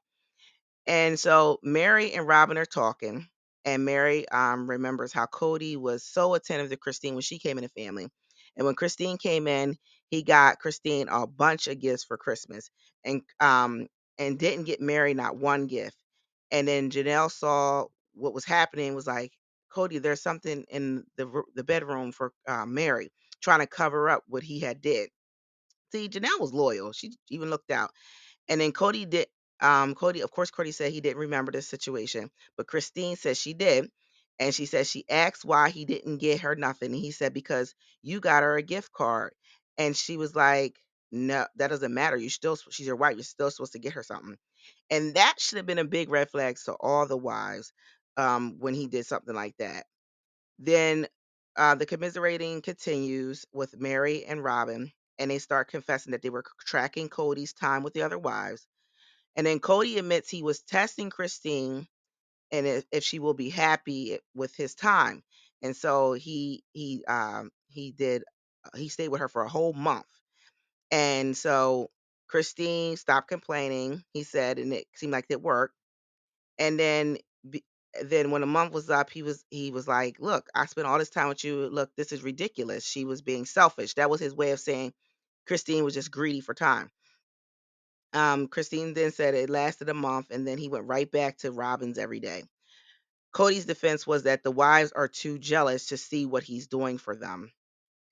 And 0.87 1.19
so 1.21 1.61
Meri 1.65 2.13
and 2.15 2.29
Robyn 2.29 2.59
are 2.59 2.67
talking, 2.67 3.29
and 3.65 3.87
Meri 3.87 4.29
um, 4.31 4.71
remembers 4.71 5.15
how 5.15 5.27
Kody 5.27 5.79
was 5.79 6.05
so 6.05 6.35
attentive 6.35 6.71
to 6.71 6.79
Christine 6.79 7.15
when 7.15 7.23
she 7.23 7.41
came 7.41 7.59
in 7.59 7.65
the 7.65 7.71
family. 7.71 8.09
And 8.59 8.67
when 8.67 8.77
Christine 8.77 9.19
came 9.19 9.49
in, 9.49 9.79
he 10.11 10.25
got 10.25 10.61
Christine 10.61 11.09
a 11.11 11.27
bunch 11.27 11.69
of 11.69 11.81
gifts 11.81 12.05
for 12.05 12.19
Christmas, 12.19 12.71
and 13.05 13.23
um 13.41 13.89
and 14.19 14.39
didn't 14.39 14.67
get 14.67 14.83
Meri 14.83 15.15
not 15.15 15.39
one 15.39 15.69
gift. 15.69 15.97
And 16.53 16.69
then 16.69 16.91
Janelle 16.91 17.33
saw 17.33 17.87
what 18.17 18.35
was 18.35 18.47
happening, 18.47 18.95
was 18.97 19.09
like, 19.09 19.33
Kody, 19.75 20.03
there's 20.03 20.23
something 20.23 20.65
in 20.71 21.05
the 21.19 21.43
the 21.55 21.65
bedroom 21.65 22.13
for 22.13 22.33
uh, 22.49 22.67
Meri, 22.67 23.13
trying 23.43 23.61
to 23.61 23.69
cover 23.69 24.11
up 24.11 24.25
what 24.29 24.45
he 24.45 24.61
had 24.61 24.83
did. 24.83 25.11
See, 25.93 26.09
Janelle 26.09 26.41
was 26.41 26.53
loyal. 26.53 26.93
She 26.93 27.13
even 27.31 27.51
looked 27.51 27.71
out. 27.71 27.91
And 28.49 28.61
then 28.61 28.73
Kody 28.73 29.09
did 29.09 29.29
um 29.61 29.95
Kody, 29.95 30.23
of 30.23 30.31
course, 30.31 30.51
Kody 30.51 30.75
said 30.75 30.93
he 30.93 31.01
didn't 31.03 31.19
remember 31.21 31.53
the 31.53 31.63
situation, 31.63 32.31
but 32.57 32.67
Christine 32.69 33.17
said 33.17 33.37
she 33.37 33.55
did. 33.55 33.91
And 34.41 34.55
she 34.55 34.67
says 34.67 34.91
she 34.91 35.05
asked 35.09 35.45
why 35.47 35.71
he 35.71 35.85
didn't 35.87 36.19
get 36.19 36.43
her 36.43 36.57
nothing. 36.57 36.93
And 36.93 37.01
he 37.01 37.13
said, 37.13 37.35
Because 37.35 37.75
you 38.03 38.21
got 38.21 38.43
her 38.45 38.57
a 38.57 38.63
gift 38.63 38.93
card. 38.93 39.33
And 39.79 39.97
she 39.97 40.17
was 40.19 40.37
like, 40.37 40.77
No, 41.13 41.47
that 41.57 41.69
doesn't 41.69 41.95
matter. 41.95 42.17
You 42.19 42.31
still 42.31 42.57
she's 42.71 42.87
your 42.87 42.97
wife. 42.97 43.17
You're 43.17 43.25
still 43.25 43.51
supposed 43.51 43.73
to 43.75 43.79
get 43.81 43.95
her 43.95 44.03
something. 44.03 44.37
And 44.91 45.15
that 45.17 45.37
should 45.41 45.59
have 45.59 45.67
been 45.67 45.79
a 45.79 45.85
big 45.85 46.11
red 46.11 46.31
flag 46.31 46.59
to 46.67 46.75
all 46.75 47.07
the 47.07 47.17
wives 47.17 47.73
um 48.17 48.57
when 48.59 48.75
he 48.75 48.87
did 48.89 49.07
something 49.07 49.35
like 49.35 49.57
that. 49.59 49.87
Then 50.59 51.09
uh, 51.57 51.77
the 51.77 51.87
commiserating 51.87 52.63
continues 52.63 53.47
with 53.53 53.79
Meri 53.81 54.25
and 54.27 54.45
Robyn, 54.45 54.93
and 55.19 55.31
they 55.31 55.39
start 55.41 55.71
confessing 55.71 56.13
that 56.13 56.23
they 56.23 56.31
were 56.31 56.45
tracking 56.67 57.11
Kody's 57.11 57.55
time 57.55 57.83
with 57.85 57.95
the 57.95 58.03
other 58.03 58.19
wives. 58.19 58.67
And 59.37 59.47
then 59.47 59.61
Kody 59.61 59.99
admits 59.99 60.31
he 60.31 60.43
was 60.43 60.63
testing 60.63 61.11
Christine 61.11 61.87
and 62.53 62.67
if, 62.67 62.85
if 62.93 63.05
she 63.05 63.19
will 63.19 63.35
be 63.35 63.51
happy 63.51 64.19
with 64.35 64.55
his 64.57 64.75
time. 64.75 65.23
And 65.63 65.77
so 65.77 66.13
he 66.13 66.65
he 66.73 67.05
um 67.07 67.51
he 67.69 67.93
did 67.93 68.25
uh, 68.65 68.77
he 68.79 68.89
stayed 68.89 69.09
with 69.09 69.21
her 69.21 69.29
for 69.29 69.43
a 69.43 69.49
whole 69.49 69.73
month. 69.73 70.07
And 70.91 71.37
so 71.37 71.91
Christine 72.29 72.97
stopped 72.97 73.29
complaining, 73.29 74.05
he 74.13 74.25
said, 74.25 74.59
and 74.59 74.73
it 74.73 74.87
seemed 74.95 75.13
like 75.13 75.27
it 75.31 75.43
worked. 75.43 75.75
And 76.59 76.79
then 76.79 77.19
then 78.05 78.31
when 78.31 78.43
a 78.43 78.47
month 78.47 78.73
was 78.73 78.91
up, 78.91 79.11
he 79.11 79.23
was 79.23 79.45
he 79.51 79.71
was 79.71 79.89
like, 79.89 80.19
"Look, 80.21 80.49
I 80.55 80.67
spent 80.67 80.87
all 80.87 80.99
this 80.99 81.11
time 81.11 81.29
with 81.29 81.45
you. 81.45 81.69
Look, 81.69 81.91
this 81.97 82.13
is 82.13 82.23
ridiculous." 82.23 82.87
She 82.87 83.05
was 83.05 83.23
being 83.23 83.45
selfish. 83.47 83.95
That 83.95 84.11
was 84.11 84.21
his 84.21 84.35
way 84.35 84.53
of 84.53 84.61
saying 84.61 84.93
Christine 85.47 85.85
was 85.85 85.95
just 85.95 86.11
greedy 86.11 86.41
for 86.41 86.55
time. 86.55 86.91
Um, 88.13 88.49
Christine 88.49 88.95
then 88.95 89.13
said 89.13 89.35
it 89.35 89.51
lasted 89.51 89.89
a 89.89 89.95
month, 89.95 90.31
and 90.31 90.47
then 90.47 90.59
he 90.59 90.69
went 90.69 90.87
right 90.87 91.11
back 91.11 91.39
to 91.39 91.53
Robyn's 91.53 91.99
every 91.99 92.21
day. 92.21 92.45
Kody's 93.33 93.67
defense 93.67 94.07
was 94.07 94.25
that 94.25 94.43
the 94.43 94.51
wives 94.51 94.93
are 94.93 95.09
too 95.09 95.39
jealous 95.39 95.87
to 95.89 95.97
see 95.99 96.25
what 96.27 96.43
he's 96.43 96.69
doing 96.69 96.99
for 96.99 97.15
them. 97.15 97.53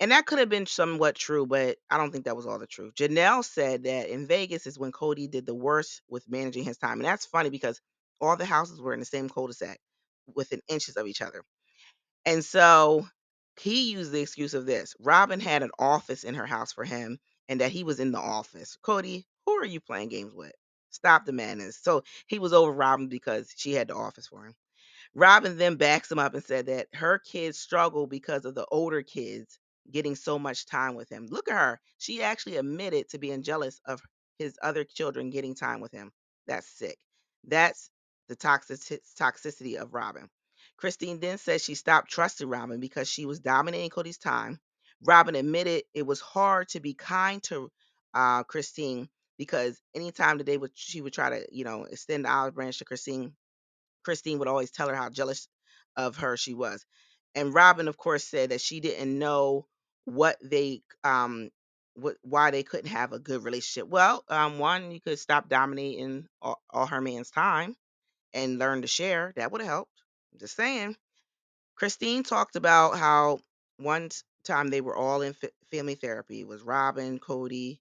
And 0.01 0.11
that 0.11 0.27
could 0.27 0.39
have 0.41 0.49
been 0.49 0.67
somewhat 0.67 1.15
true, 1.15 1.47
but 1.47 1.79
I 1.89 1.97
don't 1.97 2.11
think 2.11 2.25
that 2.25 2.37
was 2.37 2.47
all 2.47 2.59
the 2.59 2.67
truth. 2.67 2.95
Janelle 2.95 3.45
said 3.45 3.85
that 3.85 4.09
in 4.09 4.27
Vegas 4.27 4.67
is 4.67 4.79
when 4.79 4.93
Kody 4.93 5.31
did 5.31 5.47
the 5.47 5.55
worst 5.55 6.03
with 6.09 6.29
managing 6.29 6.65
his 6.65 6.77
time. 6.77 6.99
And 6.99 7.07
that's 7.07 7.27
funny 7.27 7.49
because 7.49 7.81
all 8.21 8.37
the 8.37 8.45
houses 8.45 8.81
were 8.81 8.95
in 8.95 9.01
the 9.01 9.07
same 9.07 9.29
cul-de-sac 9.29 9.79
within 10.35 10.61
inches 10.69 10.97
of 10.97 11.07
each 11.07 11.23
other. 11.23 11.43
And 12.27 12.45
so 12.45 13.07
he 13.61 13.93
used 13.93 14.13
the 14.13 14.21
excuse 14.21 14.55
of 14.55 14.67
this. 14.67 14.95
Robyn 15.01 15.41
had 15.41 15.63
an 15.63 15.71
office 15.79 16.25
in 16.25 16.35
her 16.35 16.47
house 16.47 16.73
for 16.73 16.85
him 16.85 17.19
and 17.49 17.61
that 17.61 17.73
he 17.73 17.85
was 17.85 18.01
in 18.01 18.13
the 18.13 18.19
office. 18.19 18.77
Kody, 18.83 19.25
who 19.47 19.53
are 19.53 19.67
you 19.67 19.81
playing 19.81 20.09
games 20.09 20.35
with? 20.35 20.53
Stop 20.91 21.27
the 21.27 21.33
madness. 21.33 21.79
So 21.83 22.03
he 22.27 22.39
was 22.39 22.53
over 22.53 22.73
Robyn 22.73 23.09
because 23.09 23.53
she 23.57 23.73
had 23.73 23.89
the 23.89 23.95
office 23.95 24.27
for 24.29 24.47
him. 24.47 24.55
Robyn 25.15 25.59
then 25.59 25.77
backs 25.77 26.11
him 26.11 26.19
up 26.19 26.35
and 26.35 26.45
said 26.45 26.67
that 26.67 26.89
her 26.95 27.19
kids 27.19 27.59
struggle 27.59 28.07
because 28.07 28.45
of 28.45 28.55
the 28.55 28.67
older 28.71 29.03
kids 29.03 29.59
getting 29.91 30.17
so 30.17 30.39
much 30.39 30.67
time 30.67 30.95
with 30.95 31.09
him. 31.11 31.27
Look 31.31 31.49
at 31.49 31.57
her. 31.59 31.81
She 31.99 32.23
actually 32.23 32.57
admitted 32.57 33.09
to 33.11 33.19
being 33.19 33.43
jealous 33.43 33.81
of 33.87 34.01
his 34.39 34.59
other 34.63 34.85
children 34.85 35.31
getting 35.31 35.55
time 35.55 35.81
with 35.81 35.93
him. 35.93 36.13
That's 36.47 36.69
sick. 36.69 36.97
That's 37.47 37.91
the 38.29 38.37
toxic- 38.37 39.03
toxicity 39.19 39.77
of 39.77 39.95
Robyn. 39.95 40.29
Christine 40.77 41.21
then 41.21 41.39
said 41.39 41.61
she 41.61 41.75
stopped 41.75 42.11
trusting 42.11 42.49
Robyn 42.49 42.81
because 42.81 43.09
she 43.09 43.27
was 43.27 43.41
dominating 43.41 43.91
Kody's 43.91 44.19
time. 44.19 44.61
Robyn 45.03 45.35
admitted 45.37 45.85
it 45.95 46.07
was 46.07 46.21
hard 46.21 46.69
to 46.71 46.81
be 46.81 46.95
kind 46.95 47.43
to 47.45 47.71
uh, 48.15 48.43
Christine 48.45 49.09
because 49.39 49.81
anytime 49.95 50.39
that 50.39 50.45
they 50.47 50.57
would, 50.57 50.73
she 50.75 51.01
would 51.01 51.13
try 51.13 51.31
to, 51.31 51.47
you 51.51 51.65
know, 51.65 51.85
extend 51.85 52.25
the 52.25 52.31
olive 52.31 52.55
branch 52.55 52.79
to 52.79 52.85
Christine. 52.85 53.35
Christine 54.05 54.39
would 54.39 54.49
always 54.49 54.71
tell 54.71 54.89
her 54.89 54.95
how 54.95 55.11
jealous 55.11 55.49
of 55.97 56.17
her 56.19 56.37
she 56.37 56.55
was. 56.55 56.85
And 57.35 57.55
Robyn, 57.55 57.89
of 57.89 57.97
course, 57.97 58.25
said 58.25 58.51
that 58.51 58.61
she 58.61 58.81
didn't 58.81 59.19
know 59.19 59.67
what 60.05 60.37
they 60.43 60.83
um 61.05 61.51
what 61.95 62.17
why 62.23 62.51
they 62.51 62.63
couldn't 62.63 62.91
have 62.91 63.13
a 63.13 63.19
good 63.19 63.45
relationship. 63.45 63.89
Well, 63.89 64.25
um, 64.29 64.59
one, 64.59 64.91
you 64.91 65.01
could 65.01 65.19
stop 65.19 65.49
dominating 65.49 66.27
all, 66.43 66.63
all 66.71 66.87
her 66.87 67.01
man's 67.01 67.31
time 67.31 67.77
and 68.35 68.59
learn 68.59 68.83
to 68.83 68.89
share. 68.89 69.33
That 69.37 69.53
would 69.53 69.63
have 69.63 69.71
helped. 69.71 69.93
I'm 70.35 70.41
just 70.41 70.57
saying. 70.57 70.97
Christine 71.77 72.23
talked 72.23 72.57
about 72.57 72.97
how 72.99 73.41
one 73.79 74.11
time 74.45 74.69
they 74.69 74.81
were 74.81 74.97
all 74.97 75.23
in 75.23 75.35
family 75.71 75.95
therapy. 75.97 76.41
It 76.41 76.49
was 76.49 76.63
Robyn, 76.63 77.19
Kody, 77.19 77.79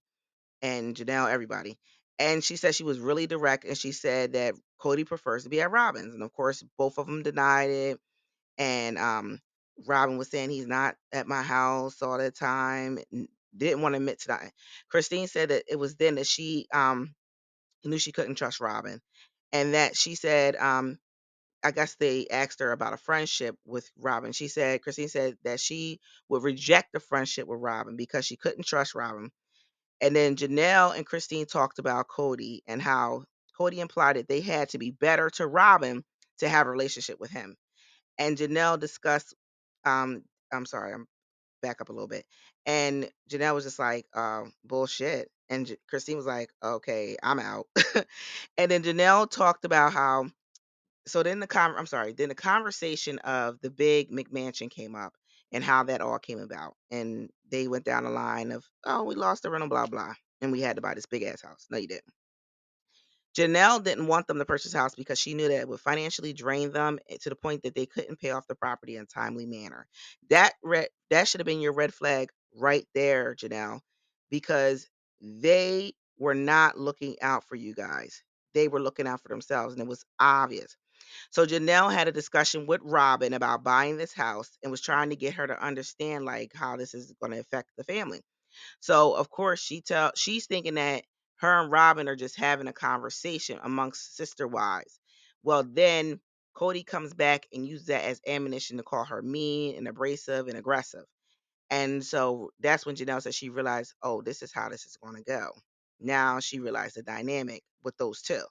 and 0.61 0.95
Janelle, 0.95 1.31
everybody. 1.31 1.77
And 2.19 2.43
she 2.43 2.57
said 2.57 2.75
she 2.75 2.85
was 2.85 2.99
really 2.99 3.27
direct 3.27 3.65
and 3.65 3.77
she 3.77 3.93
said 3.93 4.33
that 4.33 4.55
Kody 4.81 5.05
prefers 5.05 5.43
to 5.45 5.49
be 5.49 5.61
at 5.61 5.71
Robyn's. 5.71 6.13
And 6.15 6.23
of 6.23 6.33
course, 6.33 6.63
both 6.77 6.99
of 6.99 7.07
them 7.07 7.23
denied 7.23 7.71
it. 7.71 7.99
And 8.57 8.97
um, 8.97 9.39
Robyn 9.87 10.17
was 10.17 10.29
saying 10.31 10.51
he's 10.51 10.67
not 10.67 10.95
at 11.13 11.27
my 11.27 11.43
house 11.43 12.01
all 12.01 12.17
the 12.17 12.31
time. 12.31 12.99
Didn't 13.57 13.81
want 13.81 13.93
to 13.93 13.97
admit 13.97 14.21
to 14.21 14.29
that. 14.29 14.51
Christine 14.89 15.27
said 15.27 15.49
that 15.49 15.63
it 15.69 15.77
was 15.77 15.95
then 15.95 16.15
that 16.15 16.27
she 16.27 16.67
um, 16.73 17.15
knew 17.85 17.99
she 17.99 18.11
couldn't 18.13 18.35
trust 18.35 18.61
Robyn. 18.61 19.01
And 19.53 19.75
that 19.75 19.97
she 19.97 20.15
said, 20.15 20.57
um, 20.57 20.99
I 21.63 21.71
guess 21.71 21.95
they 21.95 22.27
asked 22.29 22.61
her 22.61 22.73
about 22.73 22.93
a 22.93 22.97
friendship 22.97 23.55
with 23.65 23.89
Robyn. 23.99 24.33
She 24.33 24.49
said, 24.49 24.81
Christine 24.83 25.09
said 25.09 25.37
that 25.45 25.61
she 25.61 25.99
would 26.29 26.43
reject 26.43 26.93
the 26.93 27.01
friendship 27.01 27.47
with 27.47 27.61
Robyn 27.61 27.97
because 27.97 28.25
she 28.25 28.37
couldn't 28.37 28.67
trust 28.67 28.95
Robyn. 28.95 29.31
And 30.01 30.15
then 30.15 30.35
Janelle 30.35 30.95
and 30.95 31.05
Christine 31.05 31.45
talked 31.45 31.79
about 31.79 32.07
Kody 32.07 32.59
and 32.67 32.81
how 32.81 33.23
Kody 33.59 33.77
implied 33.77 34.17
that 34.17 34.27
they 34.27 34.41
had 34.41 34.69
to 34.69 34.77
be 34.77 34.91
better 34.91 35.29
to 35.31 35.47
Robyn 35.47 36.03
to 36.39 36.49
have 36.49 36.67
a 36.67 36.71
relationship 36.71 37.19
with 37.19 37.31
him. 37.31 37.55
And 38.19 38.37
Janelle 38.37 38.79
discussed, 38.79 39.35
um, 39.85 40.23
I'm 40.53 40.65
sorry, 40.65 40.93
I'm 40.93 41.07
back 41.61 41.81
up 41.81 41.89
a 41.89 41.93
little 41.93 42.07
bit. 42.09 42.25
And 42.65 43.09
Janelle 43.31 43.55
was 43.55 43.65
just 43.65 43.79
like, 43.79 44.05
uh, 44.15 44.43
bullshit. 44.65 45.29
And 45.49 45.75
Christine 45.89 46.17
was 46.17 46.25
like, 46.25 46.49
okay, 46.63 47.17
I'm 47.21 47.39
out. 47.39 47.67
and 48.57 48.71
then 48.71 48.83
Janelle 48.83 49.29
talked 49.29 49.65
about 49.65 49.93
how, 49.93 50.27
so 51.07 51.23
then 51.23 51.39
the 51.39 51.47
con, 51.47 51.75
I'm 51.77 51.85
sorry, 51.85 52.13
then 52.13 52.29
the 52.29 52.35
conversation 52.35 53.19
of 53.19 53.59
the 53.61 53.69
big 53.69 54.11
McMansion 54.11 54.69
came 54.71 54.95
up 54.95 55.13
and 55.51 55.63
how 55.63 55.83
that 55.83 56.01
all 56.01 56.19
came 56.19 56.39
about. 56.39 56.75
And 56.91 57.29
they 57.51 57.67
went 57.67 57.85
down 57.85 58.05
the 58.05 58.09
line 58.09 58.51
of, 58.51 58.65
oh, 58.85 59.03
we 59.03 59.15
lost 59.15 59.43
the 59.43 59.51
rental, 59.51 59.69
blah, 59.69 59.87
blah. 59.87 60.13
And 60.41 60.51
we 60.51 60.61
had 60.61 60.77
to 60.77 60.81
buy 60.81 60.93
this 60.95 61.05
big 61.05 61.23
ass 61.23 61.41
house. 61.41 61.67
No, 61.69 61.77
you 61.77 61.87
didn't. 61.87 62.03
Janelle 63.35 63.83
didn't 63.83 64.07
want 64.07 64.27
them 64.27 64.37
to 64.37 64.45
purchase 64.45 64.73
house 64.73 64.93
because 64.95 65.19
she 65.19 65.33
knew 65.33 65.47
that 65.47 65.61
it 65.61 65.67
would 65.67 65.79
financially 65.79 66.33
drain 66.33 66.71
them 66.71 66.99
eh, 67.09 67.17
to 67.21 67.29
the 67.29 67.35
point 67.35 67.63
that 67.63 67.73
they 67.73 67.85
couldn't 67.85 68.19
pay 68.19 68.31
off 68.31 68.47
the 68.47 68.55
property 68.55 68.95
in 68.95 69.03
a 69.03 69.05
timely 69.07 69.45
manner. 69.45 69.87
That 70.29 70.53
red 70.63 70.87
that 71.09 71.27
should 71.27 71.39
have 71.39 71.47
been 71.47 71.61
your 71.61 71.73
red 71.73 71.93
flag 71.93 72.29
right 72.55 72.85
there, 72.93 73.35
Janelle, 73.35 73.79
because 74.29 74.87
they 75.23 75.93
were 76.19 76.35
not 76.35 76.77
looking 76.77 77.15
out 77.21 77.45
for 77.45 77.55
you 77.55 77.73
guys. 77.73 78.23
They 78.53 78.67
were 78.67 78.81
looking 78.81 79.07
out 79.07 79.21
for 79.21 79.29
themselves, 79.29 79.73
and 79.73 79.81
it 79.81 79.87
was 79.87 80.05
obvious. 80.19 80.77
So 81.31 81.45
Janelle 81.45 81.93
had 81.93 82.07
a 82.07 82.11
discussion 82.13 82.67
with 82.67 82.81
Robyn 82.83 83.33
about 83.33 83.63
buying 83.63 83.97
this 83.97 84.13
house 84.13 84.57
and 84.63 84.71
was 84.71 84.81
trying 84.81 85.09
to 85.09 85.15
get 85.15 85.35
her 85.35 85.47
to 85.47 85.63
understand 85.63 86.25
like 86.25 86.51
how 86.53 86.77
this 86.77 86.93
is 86.93 87.13
going 87.21 87.33
to 87.33 87.39
affect 87.39 87.71
the 87.77 87.83
family. 87.83 88.21
So 88.79 89.13
of 89.13 89.29
course 89.29 89.61
she 89.61 89.81
tell 89.81 90.11
she's 90.15 90.47
thinking 90.47 90.75
that 90.75 91.03
her 91.37 91.61
and 91.63 91.71
Robyn 91.71 92.07
are 92.07 92.15
just 92.15 92.37
having 92.37 92.67
a 92.67 92.73
conversation 92.73 93.59
amongst 93.63 94.15
sister 94.15 94.47
wives. 94.47 94.99
Well, 95.43 95.63
then 95.63 96.19
Kody 96.55 96.85
comes 96.85 97.13
back 97.13 97.47
and 97.51 97.67
uses 97.67 97.87
that 97.87 98.05
as 98.05 98.21
ammunition 98.27 98.77
to 98.77 98.83
call 98.83 99.05
her 99.05 99.21
mean 99.21 99.75
and 99.75 99.87
abrasive 99.87 100.47
and 100.47 100.57
aggressive. 100.57 101.05
And 101.73 102.05
so 102.05 102.51
that's 102.59 102.85
when 102.85 102.95
Janelle 102.95 103.23
said 103.23 103.33
she 103.33 103.49
realized, 103.49 103.95
oh, 104.03 104.21
this 104.21 104.43
is 104.43 104.53
how 104.53 104.69
this 104.69 104.85
is 104.85 104.95
going 105.03 105.15
to 105.15 105.23
go. 105.23 105.49
Now 105.99 106.39
she 106.39 106.59
realized 106.59 106.95
the 106.97 107.01
dynamic 107.01 107.63
with 107.83 107.97
those 107.97 108.21
two. 108.21 108.43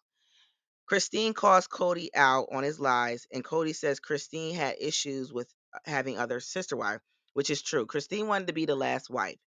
Christine 0.87 1.33
calls 1.33 1.69
Kody 1.69 2.09
out 2.17 2.49
on 2.53 2.65
his 2.65 2.81
lies, 2.81 3.27
and 3.33 3.45
Kody 3.45 3.77
says 3.77 4.01
Christine 4.01 4.57
had 4.57 4.75
issues 4.81 5.33
with 5.33 5.49
uh, 5.73 5.79
having 5.87 6.19
other 6.19 6.41
sister 6.41 6.77
wife, 6.77 7.01
which 7.35 7.49
is 7.49 7.63
true. 7.63 7.87
Christine 7.87 8.27
wanted 8.27 8.49
to 8.49 8.53
be 8.55 8.67
the 8.67 8.75
last 8.75 9.09
wife. 9.09 9.39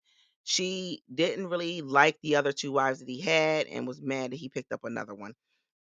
She 0.46 1.04
didn't 1.14 1.48
really 1.48 1.82
like 1.82 2.18
the 2.24 2.38
other 2.38 2.54
two 2.54 2.72
wives 2.72 3.00
that 3.00 3.10
he 3.10 3.20
had 3.20 3.68
and 3.68 3.86
was 3.86 4.02
mad 4.02 4.32
that 4.32 4.38
he 4.38 4.48
picked 4.48 4.72
up 4.72 4.86
another 4.86 5.14
one. 5.14 5.34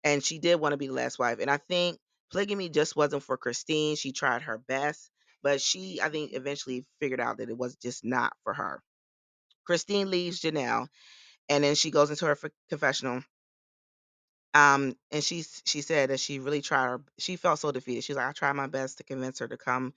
And 0.03 0.23
she 0.23 0.41
did 0.41 0.57
want 0.57 0.73
to 0.73 0.79
be 0.79 0.89
the 0.89 0.95
last 0.95 1.19
wife. 1.21 1.39
And 1.41 1.51
I 1.51 1.59
think 1.59 1.99
polygamy 2.33 2.71
just 2.71 2.97
wasn't 2.97 3.23
for 3.23 3.37
Christine. 3.37 3.95
She 3.95 4.11
tried 4.11 4.43
her 4.43 4.59
best, 4.59 5.11
but 5.45 5.63
she, 5.63 6.01
I 6.03 6.11
think, 6.11 6.33
eventually 6.35 6.87
figured 7.01 7.21
out 7.21 7.39
that 7.39 7.51
it 7.51 7.59
was 7.59 7.77
just 7.77 8.05
not 8.05 8.35
for 8.45 8.55
her. 8.55 8.83
Christine 9.67 10.11
leaves 10.11 10.41
Janelle 10.43 10.89
and 11.49 11.65
then 11.65 11.77
she 11.77 11.91
goes 11.93 12.11
into 12.11 12.27
her 12.27 12.39
confessional 12.71 13.23
um, 14.55 14.97
and 15.13 15.23
she 15.23 15.45
she 15.67 15.81
said 15.83 16.11
that 16.11 16.21
she 16.21 16.39
really 16.41 16.63
tried 16.63 16.87
her. 16.87 17.01
She 17.19 17.37
felt 17.37 17.61
so 17.61 17.73
defeated. 17.73 18.05
She's 18.05 18.17
like, 18.17 18.27
I 18.27 18.33
tried 18.33 18.55
my 18.55 18.67
best 18.67 18.99
to 18.99 19.05
convince 19.05 19.39
her 19.41 19.49
to 19.49 19.57
come 19.57 19.95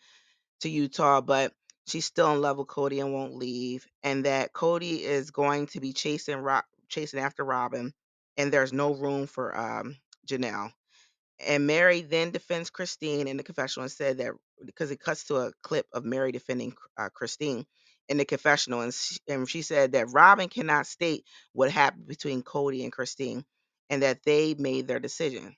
to 0.61 0.69
Utah, 0.69 1.21
but 1.21 1.53
she's 1.87 2.05
still 2.05 2.33
in 2.33 2.41
love 2.41 2.57
with 2.57 2.67
Kody 2.67 3.01
and 3.01 3.13
won't 3.13 3.35
leave. 3.35 3.87
And 4.03 4.25
that 4.25 4.53
Kody 4.53 5.01
is 5.01 5.31
going 5.31 5.67
to 5.67 5.81
be 5.81 5.93
chasing 5.93 6.43
chasing 6.89 7.19
after 7.21 7.45
Robyn, 7.45 7.93
and 8.37 8.51
there's 8.53 8.73
no 8.73 8.93
room 8.95 9.27
for 9.27 9.57
um 9.57 9.97
Janelle. 10.27 10.71
And 11.45 11.67
Meri 11.67 12.01
then 12.01 12.31
defends 12.31 12.69
Christine 12.69 13.27
in 13.27 13.37
the 13.37 13.43
confessional 13.43 13.83
and 13.83 13.91
said 13.91 14.17
that 14.17 14.31
because 14.65 14.91
it 14.91 14.99
cuts 14.99 15.25
to 15.25 15.35
a 15.37 15.51
clip 15.61 15.85
of 15.93 16.03
Meri 16.03 16.31
defending 16.31 16.73
uh, 16.97 17.09
Christine 17.13 17.65
in 18.09 18.17
the 18.17 18.25
confessional, 18.25 18.81
and 18.81 18.93
she, 18.93 19.17
and 19.27 19.49
she 19.49 19.61
said 19.61 19.91
that 19.91 20.07
Robyn 20.13 20.49
cannot 20.49 20.87
state 20.87 21.25
what 21.53 21.71
happened 21.71 22.07
between 22.07 22.41
Kody 22.41 22.83
and 22.83 22.91
Christine 22.91 23.43
and 23.89 24.03
that 24.03 24.23
they 24.23 24.55
made 24.57 24.87
their 24.87 24.99
decision. 24.99 25.55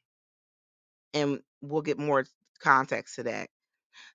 And 1.13 1.39
we'll 1.61 1.81
get 1.81 1.99
more 1.99 2.25
context 2.59 3.15
to 3.15 3.23
that. 3.23 3.49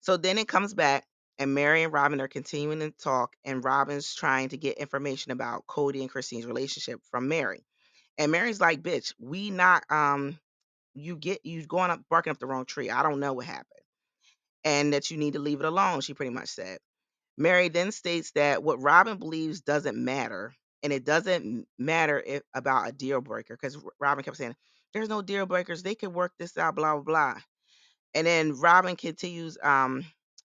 So 0.01 0.17
then 0.17 0.39
it 0.39 0.49
comes 0.49 0.75
back, 0.75 1.05
and 1.39 1.55
Meri 1.55 1.83
and 1.83 1.93
Robyn 1.93 2.21
are 2.21 2.29
continuing 2.29 2.81
to 2.81 2.91
talk, 2.91 3.35
and 3.45 3.65
Robyn's 3.65 4.15
trying 4.15 4.51
to 4.51 4.57
get 4.57 4.79
information 4.79 5.33
about 5.33 5.67
Kody 5.67 6.01
and 6.01 6.11
Christine's 6.11 6.47
relationship 6.47 7.01
from 7.11 7.29
Meri. 7.29 7.65
And 8.19 8.31
Meri's 8.33 8.61
like, 8.61 8.83
"Bitch, 8.83 9.13
we 9.19 9.51
not 9.51 9.85
um, 9.91 10.39
you 10.95 11.17
get 11.17 11.45
you 11.45 11.67
going 11.67 11.91
up 11.91 12.01
barking 12.11 12.31
up 12.33 12.39
the 12.39 12.47
wrong 12.47 12.67
tree. 12.67 12.91
I 12.91 13.03
don't 13.03 13.21
know 13.21 13.35
what 13.35 13.47
happened, 13.47 13.67
and 14.65 14.93
that 14.95 15.11
you 15.11 15.19
need 15.19 15.35
to 15.35 15.41
leave 15.41 15.61
it 15.61 15.67
alone." 15.67 16.01
She 16.03 16.15
pretty 16.15 16.33
much 16.33 16.49
said. 16.51 16.79
Meri 17.39 17.69
then 17.69 17.93
states 17.93 18.33
that 18.33 18.63
what 18.63 18.83
Robyn 18.83 19.19
believes 19.19 19.63
doesn't 19.63 19.97
matter, 19.97 20.55
and 20.83 20.93
it 20.93 21.05
doesn't 21.05 21.67
matter 21.79 22.23
if, 22.25 22.43
about 22.55 22.89
a 22.89 22.93
deal 22.93 23.21
breaker 23.21 23.57
because 23.61 23.79
Robyn 24.01 24.25
kept 24.25 24.37
saying, 24.39 24.57
"There's 24.95 25.09
no 25.09 25.23
deal 25.23 25.47
breakers. 25.47 25.83
They 25.83 25.97
can 25.97 26.13
work 26.15 26.33
this 26.39 26.59
out." 26.59 26.77
Blah 26.77 26.95
blah 26.97 27.03
blah. 27.03 27.41
And 28.15 28.27
then 28.27 28.61
Robyn 28.61 28.97
continues 28.97 29.59
um, 29.63 30.05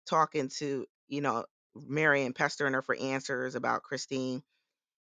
talking 0.07 0.50
to 0.60 0.86
you 1.07 1.21
know 1.21 1.45
Meri 1.75 2.25
and 2.25 2.36
pestering 2.36 2.74
her 2.74 2.81
for 2.81 2.95
answers 2.95 3.55
about 3.55 3.83
Christine, 3.83 4.43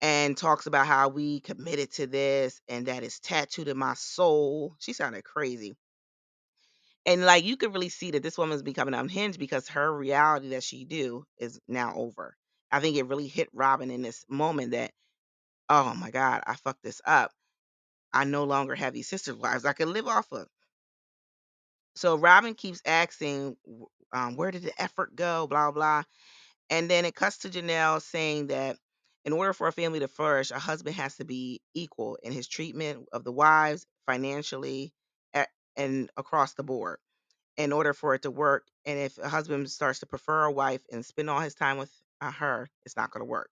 and 0.01 0.37
talks 0.37 0.67
about 0.67 0.87
how 0.87 1.09
we 1.09 1.39
committed 1.41 1.91
to 1.93 2.07
this 2.07 2.61
and 2.69 2.87
that 2.87 3.03
is 3.03 3.19
tattooed 3.19 3.67
in 3.67 3.77
my 3.77 3.95
soul. 3.95 4.75
She 4.79 4.93
sounded 4.93 5.23
crazy. 5.23 5.75
And 7.05 7.25
like 7.25 7.45
you 7.45 7.57
could 7.57 7.73
really 7.73 7.89
see 7.89 8.11
that 8.11 8.23
this 8.23 8.37
woman's 8.37 8.63
becoming 8.63 8.93
unhinged 8.93 9.39
because 9.39 9.69
her 9.69 9.95
reality 9.95 10.49
that 10.49 10.63
she 10.63 10.85
do 10.85 11.25
is 11.37 11.59
now 11.67 11.93
over. 11.95 12.35
I 12.71 12.79
think 12.81 12.97
it 12.97 13.07
really 13.07 13.27
hit 13.27 13.49
Robyn 13.53 13.91
in 13.91 14.01
this 14.01 14.25
moment 14.29 14.71
that, 14.71 14.91
oh 15.69 15.93
my 15.95 16.11
God, 16.11 16.43
I 16.47 16.55
fucked 16.55 16.83
this 16.83 17.01
up. 17.05 17.31
I 18.13 18.25
no 18.25 18.45
longer 18.45 18.75
have 18.75 18.93
these 18.93 19.09
sister 19.09 19.35
wives 19.35 19.65
I 19.65 19.73
can 19.73 19.93
live 19.93 20.07
off 20.07 20.31
of. 20.31 20.47
So 21.95 22.17
Robyn 22.17 22.55
keeps 22.55 22.81
asking, 22.85 23.57
um, 24.13 24.35
where 24.35 24.51
did 24.51 24.63
the 24.63 24.81
effort 24.81 25.15
go? 25.15 25.47
Blah 25.47 25.71
blah. 25.71 26.03
And 26.69 26.89
then 26.89 27.05
it 27.05 27.15
cuts 27.15 27.39
to 27.39 27.49
Janelle 27.49 28.01
saying 28.01 28.47
that 28.47 28.77
in 29.27 29.33
order 29.33 29.53
for 29.53 29.67
a 29.69 29.73
family 29.73 30.01
to 30.01 30.09
flourish, 30.09 30.51
a 30.51 30.59
husband 30.59 30.97
has 30.97 31.17
to 31.17 31.25
be 31.25 31.61
equal 31.75 32.17
in 32.23 32.33
his 32.33 32.49
treatment 32.49 33.07
of 33.13 33.25
the 33.25 33.33
wives, 33.33 33.87
financially, 34.07 34.93
and 35.77 36.11
across 36.17 36.55
the 36.55 36.63
board 36.63 36.99
in 37.57 37.73
order 37.73 37.93
for 37.93 38.15
it 38.15 38.23
to 38.23 38.31
work. 38.31 38.65
And 38.85 38.99
if 38.99 39.17
a 39.19 39.29
husband 39.29 39.69
starts 39.71 39.99
to 40.01 40.07
prefer 40.07 40.45
a 40.45 40.53
wife 40.53 40.81
and 40.91 41.05
spend 41.05 41.29
all 41.29 41.41
his 41.41 41.55
time 41.55 41.77
with 41.79 41.91
uh, 42.21 42.31
her, 42.31 42.69
it's 42.85 42.97
not 42.97 43.11
going 43.11 43.21
to 43.21 43.29
work. 43.31 43.49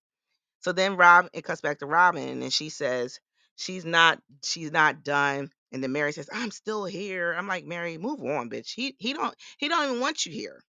So 0.61 0.73
then 0.73 0.97
Rob, 0.97 1.29
it 1.33 1.43
cuts 1.43 1.61
back 1.61 1.79
to 1.79 1.85
Robyn, 1.87 2.43
and 2.43 2.53
she 2.53 2.69
says 2.69 3.19
she's 3.57 3.85
not 3.85 4.19
she's 4.43 4.71
not 4.71 5.03
done. 5.03 5.51
And 5.73 5.83
then 5.83 5.91
Meri 5.93 6.13
says, 6.13 6.29
"I'm 6.33 6.51
still 6.51 6.85
here." 6.85 7.33
I'm 7.33 7.47
like, 7.47 7.65
Meri, 7.65 7.97
move 7.97 8.21
on, 8.23 8.49
bitch. 8.49 8.73
He 8.75 8.95
he 8.99 9.13
don't 9.13 9.35
he 9.57 9.69
don't 9.69 9.85
even 9.89 10.01
want 10.01 10.25
you 10.25 10.33
here. 10.33 10.61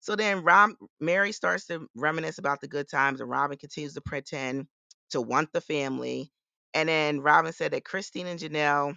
So 0.00 0.16
then 0.16 0.42
Rob, 0.44 0.70
Meri 1.00 1.32
starts 1.32 1.66
to 1.66 1.86
reminisce 1.94 2.38
about 2.38 2.60
the 2.60 2.68
good 2.68 2.88
times, 2.88 3.20
and 3.20 3.30
Robyn 3.30 3.58
continues 3.58 3.94
to 3.94 4.00
pretend 4.00 4.66
to 5.10 5.20
want 5.20 5.52
the 5.52 5.60
family. 5.60 6.32
And 6.74 6.88
then 6.88 7.20
Robyn 7.20 7.52
said 7.52 7.72
that 7.72 7.84
Christine 7.84 8.26
and 8.26 8.40
Janelle 8.40 8.96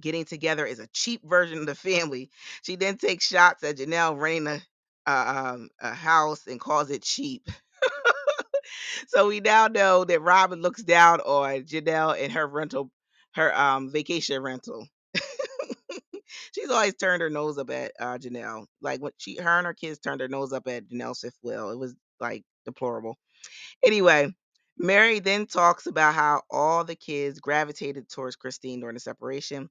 getting 0.00 0.24
together 0.24 0.66
is 0.66 0.78
a 0.78 0.88
cheap 0.88 1.20
version 1.24 1.58
of 1.58 1.66
the 1.66 1.74
family. 1.74 2.30
She 2.62 2.76
then 2.76 2.96
takes 2.96 3.26
shots 3.26 3.62
at 3.64 3.76
Janelle 3.76 4.18
renting 4.18 4.48
a, 5.06 5.10
uh, 5.10 5.52
um, 5.54 5.68
a 5.80 5.94
house 5.94 6.46
and 6.46 6.60
calls 6.60 6.90
it 6.90 7.02
cheap. 7.02 7.48
so 9.08 9.28
we 9.28 9.40
now 9.40 9.68
know 9.68 10.04
that 10.04 10.22
Robyn 10.22 10.62
looks 10.62 10.82
down 10.82 11.20
on 11.20 11.62
Janelle 11.64 12.20
and 12.22 12.32
her 12.32 12.46
rental, 12.46 12.90
her 13.34 13.56
um 13.58 13.90
vacation 13.90 14.40
rental. 14.42 14.86
She's 16.64 16.72
always 16.72 16.94
turned 16.94 17.20
her 17.20 17.28
nose 17.28 17.58
up 17.58 17.68
at 17.68 17.92
uh, 18.00 18.16
Janelle. 18.16 18.64
Like 18.80 19.02
when 19.02 19.12
she, 19.18 19.36
her 19.36 19.58
and 19.58 19.66
her 19.66 19.74
kids 19.74 19.98
turned 19.98 20.18
their 20.18 20.28
nose 20.28 20.54
up 20.54 20.66
at 20.66 20.88
Janelle 20.88 21.14
Swift-Will. 21.14 21.70
It 21.70 21.78
was 21.78 21.94
like 22.20 22.42
deplorable. 22.64 23.18
Anyway, 23.84 24.34
Meri 24.78 25.20
then 25.20 25.46
talks 25.46 25.86
about 25.86 26.14
how 26.14 26.40
all 26.50 26.84
the 26.84 26.96
kids 26.96 27.38
gravitated 27.38 28.08
towards 28.08 28.36
Christine 28.36 28.80
during 28.80 28.94
the 28.94 29.00
separation. 29.00 29.68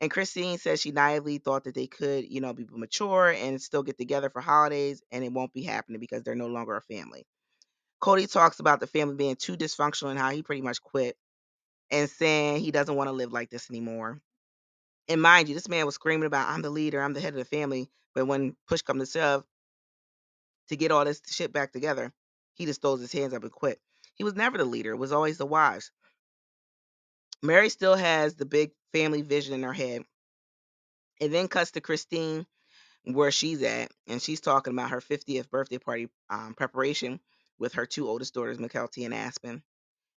And 0.00 0.08
Christine 0.08 0.58
says 0.58 0.80
she 0.80 0.92
naively 0.92 1.38
thought 1.38 1.64
that 1.64 1.74
they 1.74 1.88
could, 1.88 2.30
you 2.30 2.40
know, 2.40 2.52
be 2.52 2.66
mature 2.70 3.30
and 3.30 3.60
still 3.60 3.82
get 3.82 3.98
together 3.98 4.30
for 4.30 4.40
holidays, 4.40 5.02
and 5.10 5.24
it 5.24 5.32
won't 5.32 5.52
be 5.52 5.64
happening 5.64 5.98
because 5.98 6.22
they're 6.22 6.36
no 6.36 6.46
longer 6.46 6.76
a 6.76 6.82
family. 6.82 7.24
Kody 8.00 8.30
talks 8.30 8.60
about 8.60 8.78
the 8.78 8.86
family 8.86 9.16
being 9.16 9.36
too 9.36 9.56
dysfunctional 9.56 10.10
and 10.10 10.18
how 10.18 10.30
he 10.30 10.42
pretty 10.42 10.62
much 10.62 10.80
quit 10.82 11.16
and 11.90 12.10
saying 12.10 12.60
he 12.60 12.70
doesn't 12.70 12.94
want 12.96 13.08
to 13.08 13.12
live 13.12 13.32
like 13.32 13.50
this 13.50 13.70
anymore. 13.70 14.20
And 15.08 15.22
mind 15.22 15.48
you, 15.48 15.54
this 15.54 15.68
man 15.68 15.86
was 15.86 15.94
screaming 15.94 16.26
about, 16.26 16.48
I'm 16.48 16.62
the 16.62 16.70
leader, 16.70 17.00
I'm 17.00 17.12
the 17.12 17.20
head 17.20 17.34
of 17.34 17.38
the 17.38 17.44
family. 17.44 17.88
But 18.14 18.26
when 18.26 18.56
push 18.66 18.82
comes 18.82 19.12
to 19.12 19.18
shove, 19.18 19.44
to 20.68 20.76
get 20.76 20.90
all 20.90 21.04
this 21.04 21.20
shit 21.28 21.52
back 21.52 21.72
together, 21.72 22.12
he 22.54 22.66
just 22.66 22.82
throws 22.82 23.00
his 23.00 23.12
hands 23.12 23.32
up 23.32 23.42
and 23.42 23.52
quit. 23.52 23.78
He 24.14 24.24
was 24.24 24.34
never 24.34 24.58
the 24.58 24.64
leader, 24.64 24.92
it 24.92 24.96
was 24.96 25.12
always 25.12 25.38
the 25.38 25.46
wives. 25.46 25.92
Meri 27.42 27.68
still 27.68 27.94
has 27.94 28.34
the 28.34 28.46
big 28.46 28.72
family 28.92 29.22
vision 29.22 29.54
in 29.54 29.62
her 29.62 29.72
head. 29.72 30.02
It 31.20 31.28
then 31.28 31.48
cuts 31.48 31.72
to 31.72 31.80
Christine 31.80 32.46
where 33.04 33.30
she's 33.30 33.62
at, 33.62 33.92
and 34.08 34.20
she's 34.20 34.40
talking 34.40 34.72
about 34.72 34.90
her 34.90 35.00
50th 35.00 35.48
birthday 35.50 35.78
party 35.78 36.08
um, 36.28 36.54
preparation 36.54 37.20
with 37.58 37.74
her 37.74 37.86
two 37.86 38.08
oldest 38.08 38.34
daughters, 38.34 38.58
Mykelti 38.58 39.04
and 39.04 39.14
Aspen. 39.14 39.62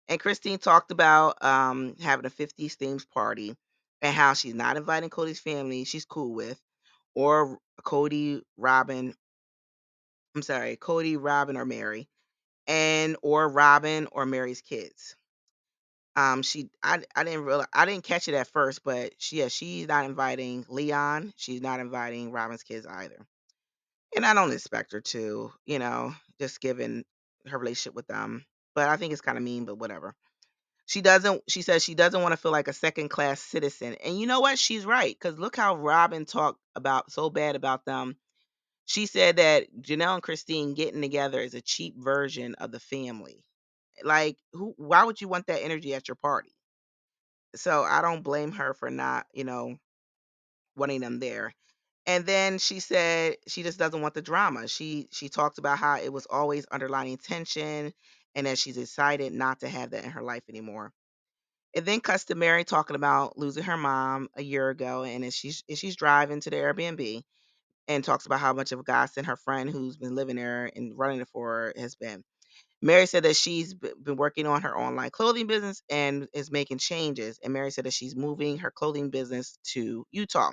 And 0.07 0.19
Christine 0.19 0.57
talked 0.57 0.91
about 0.91 1.43
um, 1.43 1.95
having 2.01 2.25
a 2.25 2.29
50s 2.29 2.77
themed 2.77 3.09
party 3.09 3.55
and 4.01 4.15
how 4.15 4.33
she's 4.33 4.53
not 4.55 4.77
inviting 4.77 5.09
Kody's 5.09 5.39
family, 5.39 5.83
she's 5.83 6.05
cool 6.05 6.33
with, 6.33 6.59
or 7.15 7.57
Kody, 7.83 8.41
Robyn, 8.57 9.13
I'm 10.35 10.41
sorry, 10.41 10.77
Kody, 10.77 11.17
Robyn, 11.19 11.57
or 11.57 11.65
Meri, 11.65 12.07
and 12.67 13.17
or 13.21 13.49
Robyn 13.49 14.07
or 14.11 14.25
Meri's 14.25 14.61
kids. 14.61 15.15
Um, 16.15 16.41
she, 16.41 16.69
I, 16.81 16.99
I 17.15 17.23
didn't 17.23 17.45
really, 17.45 17.65
I 17.73 17.85
didn't 17.85 18.03
catch 18.03 18.27
it 18.27 18.33
at 18.33 18.47
first, 18.47 18.83
but 18.83 19.13
she, 19.19 19.37
yeah, 19.37 19.49
she's 19.49 19.87
not 19.87 20.05
inviting 20.05 20.65
Leon. 20.69 21.33
She's 21.37 21.61
not 21.61 21.79
inviting 21.79 22.31
Robyn's 22.31 22.63
kids 22.63 22.87
either, 22.87 23.25
and 24.15 24.25
I 24.25 24.33
don't 24.33 24.53
expect 24.53 24.93
her 24.93 25.01
to, 25.01 25.51
you 25.65 25.79
know, 25.79 26.13
just 26.39 26.59
given 26.61 27.05
her 27.47 27.57
relationship 27.57 27.95
with 27.95 28.07
them. 28.07 28.45
But 28.75 28.89
I 28.89 28.97
think 28.97 29.13
it's 29.13 29.21
kind 29.21 29.37
of 29.37 29.43
mean, 29.43 29.65
but 29.65 29.77
whatever. 29.79 30.15
She 30.87 31.01
doesn't, 31.01 31.43
she 31.49 31.63
says 31.63 31.83
she 31.83 31.95
doesn't 31.95 32.21
want 32.21 32.33
to 32.33 32.37
feel 32.37 32.53
like 32.53 32.69
a 32.69 32.73
second 32.73 33.09
class 33.09 33.41
citizen. 33.41 33.97
And 34.05 34.19
you 34.19 34.27
know 34.27 34.41
what? 34.41 34.59
She's 34.59 34.85
right. 34.85 35.15
Because 35.15 35.39
look 35.39 35.57
how 35.57 35.77
Robyn 35.77 36.25
talked 36.25 36.61
about 36.75 37.11
so 37.11 37.29
bad 37.29 37.55
about 37.57 37.85
them. 37.85 38.17
She 38.85 39.05
said 39.05 39.37
that 39.37 39.67
Janelle 39.81 40.15
and 40.15 40.23
Christine 40.23 40.73
getting 40.75 41.01
together 41.01 41.41
is 41.41 41.53
a 41.55 41.61
cheap 41.61 41.95
version 41.97 42.55
of 42.55 42.71
the 42.71 42.79
family. 42.79 43.43
Like, 44.03 44.37
who? 44.53 44.75
Why 44.77 45.03
would 45.05 45.21
you 45.21 45.27
want 45.27 45.47
that 45.47 45.63
energy 45.63 45.95
at 45.95 46.07
your 46.07 46.15
party? 46.15 46.51
So 47.55 47.83
I 47.83 48.01
don't 48.01 48.23
blame 48.23 48.53
her 48.53 48.73
for 48.73 48.89
not, 48.89 49.27
you 49.33 49.43
know, 49.43 49.77
wanting 50.75 51.01
them 51.01 51.19
there. 51.19 51.53
And 52.05 52.25
then 52.25 52.57
she 52.59 52.79
said 52.79 53.37
she 53.47 53.63
just 53.63 53.79
doesn't 53.79 54.01
want 54.01 54.13
the 54.13 54.21
drama. 54.21 54.67
She 54.67 55.09
she 55.11 55.29
talked 55.29 55.57
about 55.57 55.77
how 55.77 55.97
it 55.99 56.13
was 56.13 56.27
always 56.29 56.65
underlining 56.71 57.17
tension 57.17 57.93
and 58.37 58.47
that 58.47 58.59
she's 58.59 58.77
decided 58.77 59.33
not 59.33 59.61
to 59.61 59.69
have 59.69 59.91
that 59.91 60.05
in 60.05 60.11
her 60.11 60.23
life 60.23 60.43
anymore. 60.49 60.93
It 61.73 61.85
then 61.85 62.01
cuts 62.01 62.25
to 62.25 62.35
Meri 62.35 62.65
talking 62.65 62.97
about 62.97 63.37
losing 63.37 63.63
her 63.63 63.77
mom 63.77 64.29
a 64.35 64.43
year 64.43 64.69
ago, 64.71 65.03
and 65.03 65.25
as 65.25 65.35
she's 65.35 65.63
as 65.69 65.79
she's 65.79 65.95
driving 65.97 66.41
to 66.41 66.51
the 66.51 66.57
Airbnb, 66.57 67.23
and 67.89 68.03
talks 68.03 68.27
about 68.27 68.41
how 68.41 68.53
much 68.53 68.71
of 68.73 68.79
a 68.79 68.83
godsend 68.83 69.27
her 69.27 69.37
friend 69.37 69.69
who's 69.69 69.97
been 69.97 70.15
living 70.15 70.37
there 70.37 70.71
and 70.75 70.97
running 70.97 71.21
it 71.21 71.29
for 71.33 71.49
her 71.49 71.73
has 71.77 71.95
been. 71.95 72.23
Meri 72.81 73.07
said 73.07 73.23
that 73.25 73.35
she's 73.37 73.75
been 73.75 74.17
working 74.17 74.47
on 74.47 74.63
her 74.63 74.77
online 74.77 75.11
clothing 75.11 75.47
business 75.47 75.83
and 75.91 76.29
is 76.33 76.51
making 76.51 76.79
changes. 76.79 77.39
And 77.43 77.53
Meri 77.53 77.71
said 77.71 77.85
that 77.87 77.93
she's 77.93 78.15
moving 78.15 78.59
her 78.59 78.71
clothing 78.71 79.11
business 79.11 79.59
to 79.73 80.05
Utah. 80.11 80.51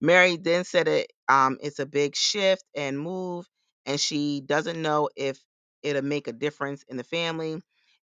Meri 0.00 0.36
then 0.38 0.64
said 0.64 0.88
it 0.88 1.12
um, 1.28 1.58
it's 1.62 1.80
a 1.80 1.86
big 1.86 2.16
shift 2.16 2.64
and 2.76 3.00
move, 3.00 3.46
and 3.86 4.00
she 4.00 4.42
doesn't 4.42 4.82
know 4.82 5.10
if 5.16 5.38
it'll 5.84 6.02
make 6.04 6.28
a 6.28 6.34
difference 6.34 6.84
in 6.88 6.98
the 6.98 7.04
family, 7.04 7.62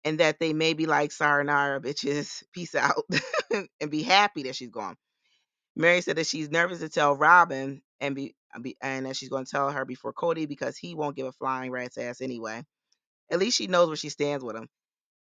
and 0.05 0.21
that 0.21 0.41
they 0.41 0.55
may 0.55 0.75
be 0.75 0.87
like 0.87 1.13
sayonara, 1.13 1.81
bitches, 1.83 2.45
peace 2.55 2.77
out, 2.77 3.05
and 3.81 3.93
be 3.93 4.05
happy 4.05 4.45
that 4.45 4.57
she's 4.57 4.71
gone. 4.71 4.97
Meri 5.77 6.01
said 6.03 6.17
that 6.17 6.27
she's 6.27 6.51
nervous 6.51 6.81
to 6.81 6.89
tell 6.89 7.17
Robyn 7.17 7.83
and 8.01 8.15
be, 8.15 8.35
be 8.61 8.77
and 8.83 9.07
that 9.07 9.17
she's 9.17 9.29
going 9.31 9.45
to 9.45 9.51
tell 9.51 9.71
her 9.71 9.85
before 9.85 10.13
Kody 10.13 10.47
because 10.49 10.77
he 10.77 10.95
won't 10.95 11.17
give 11.17 11.27
a 11.27 11.33
flying 11.33 11.71
rat's 11.71 11.99
ass 11.99 12.21
anyway. 12.21 12.63
At 13.31 13.39
least 13.41 13.59
she 13.59 13.67
knows 13.69 13.89
where 13.89 13.97
she 13.97 14.11
stands 14.11 14.45
with 14.45 14.57
him. 14.57 14.69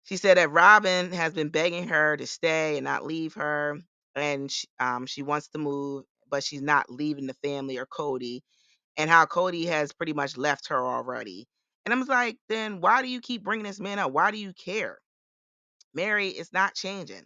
She 0.04 0.16
said 0.16 0.38
that 0.38 0.50
Robyn 0.50 1.12
has 1.12 1.34
been 1.34 1.50
begging 1.50 1.88
her 1.88 2.16
to 2.16 2.26
stay 2.26 2.76
and 2.78 2.84
not 2.84 3.04
leave 3.06 3.34
her, 3.34 3.78
and 4.16 4.50
she, 4.50 4.68
um, 4.80 5.06
she 5.06 5.22
wants 5.22 5.48
to 5.48 5.58
move, 5.58 6.04
but 6.30 6.44
she's 6.44 6.62
not 6.62 6.90
leaving 6.90 7.26
the 7.26 7.34
family 7.44 7.78
or 7.78 7.86
Kody, 7.86 8.40
and 8.96 9.10
how 9.10 9.26
Kody 9.26 9.66
has 9.68 9.92
pretty 9.92 10.14
much 10.14 10.36
left 10.36 10.68
her 10.68 10.78
already. 10.86 11.46
And 11.88 11.94
I 11.94 11.98
was 11.98 12.08
like, 12.08 12.36
then 12.50 12.82
why 12.82 13.00
do 13.00 13.08
you 13.08 13.18
keep 13.18 13.42
bringing 13.42 13.64
this 13.64 13.80
man 13.80 13.98
up? 13.98 14.12
Why 14.12 14.30
do 14.30 14.36
you 14.36 14.52
care? 14.52 14.98
Meri 15.94 16.28
is 16.28 16.52
not 16.52 16.74
changing. 16.74 17.22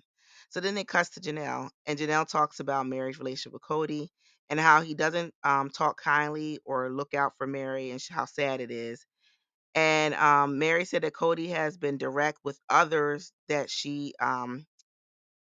So 0.51 0.61
then 0.61 0.79
it 0.79 0.87
cuts 0.87 1.11
to 1.11 1.21
Janelle, 1.21 1.71
and 1.85 1.99
Janelle 1.99 2.29
talks 2.29 2.61
about 2.61 2.87
Meri's 2.87 3.19
relationship 3.19 3.55
with 3.55 3.63
Kody 3.63 4.07
and 4.49 4.61
how 4.61 4.81
he 4.81 4.95
doesn't 4.95 5.35
um, 5.43 5.69
talk 5.69 6.01
kindly 6.01 6.61
or 6.65 6.93
look 6.93 7.13
out 7.13 7.33
for 7.37 7.47
Meri 7.49 7.91
and 7.91 8.01
how 8.09 8.25
sad 8.25 8.61
it 8.61 8.71
is. 8.71 9.05
And 9.75 10.15
um, 10.15 10.61
Meri 10.61 10.85
said 10.85 11.03
that 11.03 11.13
Kody 11.13 11.49
has 11.49 11.77
been 11.77 11.99
direct 11.99 12.39
with 12.45 12.61
others 12.71 13.33
that 13.49 13.69
she 13.69 14.15
um, 14.21 14.65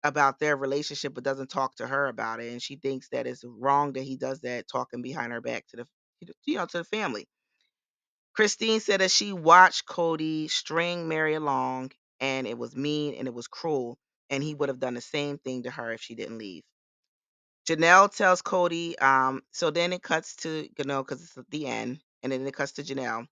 about 0.04 0.38
their 0.38 0.56
relationship, 0.56 1.12
but 1.12 1.24
doesn't 1.24 1.50
talk 1.50 1.74
to 1.78 1.88
her 1.88 2.06
about 2.06 2.38
it, 2.38 2.52
and 2.52 2.62
she 2.62 2.76
thinks 2.76 3.08
that 3.08 3.26
it's 3.26 3.42
wrong 3.44 3.94
that 3.94 4.04
he 4.04 4.16
does 4.16 4.42
that, 4.42 4.68
talking 4.70 5.02
behind 5.02 5.32
her 5.32 5.40
back 5.40 5.66
to 5.70 5.78
the 5.78 5.86
you 6.46 6.54
know 6.54 6.66
to 6.66 6.78
the 6.78 6.84
family. 6.84 7.26
Christine 8.38 8.80
said 8.80 9.02
that 9.02 9.12
she 9.12 9.34
watched 9.34 9.86
Kody 9.86 10.50
string 10.50 11.08
Meri 11.08 11.34
along, 11.34 11.92
and 12.20 12.46
it 12.46 12.58
was 12.58 12.76
mean 12.76 13.16
and 13.16 13.28
it 13.28 13.34
was 13.34 13.48
cruel, 13.48 13.98
and 14.30 14.44
he 14.44 14.54
would 14.54 14.70
have 14.70 14.80
done 14.80 14.94
the 14.94 15.02
same 15.02 15.38
thing 15.38 15.64
to 15.64 15.72
her 15.72 15.92
if 15.92 16.02
she 16.02 16.16
didn't 16.16 16.38
leave. 16.38 16.64
Janelle 17.68 18.14
tells 18.14 18.42
Kody, 18.42 19.00
um, 19.02 19.42
so 19.52 19.70
then 19.70 19.92
it 19.94 20.02
cuts 20.02 20.36
to 20.38 20.68
Janelle 20.76 21.06
because 21.06 21.22
it's 21.22 21.38
at 21.38 21.50
the 21.50 21.66
end, 21.66 22.00
and 22.22 22.32
then 22.32 22.46
it 22.46 22.54
cuts 22.54 22.72
to 22.74 22.84
Janelle 22.84 23.26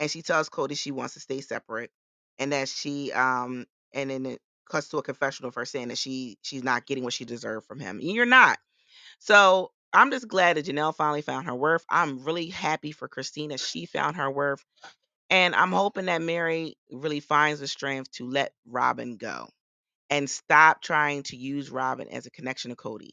and 0.00 0.10
she 0.10 0.22
tells 0.22 0.50
Kody 0.50 0.78
she 0.78 0.92
wants 0.92 1.14
to 1.14 1.20
stay 1.20 1.42
separate 1.42 1.92
and 2.38 2.52
that 2.52 2.68
she 2.68 3.12
um 3.12 3.66
and 3.94 4.10
then 4.10 4.26
it 4.26 4.40
cuts 4.70 4.88
to 4.90 4.98
a 4.98 5.04
confessional 5.04 5.50
of 5.50 5.56
her 5.56 5.66
saying 5.66 5.88
that 5.88 5.98
she 5.98 6.38
she's 6.42 6.64
not 6.64 6.86
getting 6.86 7.04
what 7.04 7.14
she 7.14 7.26
deserved 7.26 7.66
from 7.66 7.80
him. 7.80 7.98
And 8.00 8.10
you're 8.12 8.26
not. 8.26 8.58
So 9.20 9.72
I'm 9.92 10.10
just 10.10 10.28
glad 10.28 10.56
that 10.56 10.66
Janelle 10.66 10.94
finally 10.94 11.22
found 11.22 11.46
her 11.46 11.54
worth. 11.54 11.84
I'm 11.90 12.24
really 12.24 12.48
happy 12.48 12.92
for 12.92 13.08
Christina. 13.08 13.58
She 13.58 13.86
found 13.86 14.16
her 14.16 14.30
worth. 14.30 14.64
And 15.30 15.54
I'm 15.54 15.72
hoping 15.72 16.06
that 16.06 16.22
Meri 16.22 16.76
really 16.90 17.20
finds 17.20 17.60
the 17.60 17.68
strength 17.68 18.10
to 18.12 18.28
let 18.28 18.52
Robyn 18.66 19.16
go 19.16 19.48
and 20.10 20.28
stop 20.28 20.82
trying 20.82 21.22
to 21.24 21.36
use 21.36 21.70
Robyn 21.70 22.08
as 22.08 22.26
a 22.26 22.30
connection 22.30 22.70
to 22.70 22.76
Kody. 22.76 23.12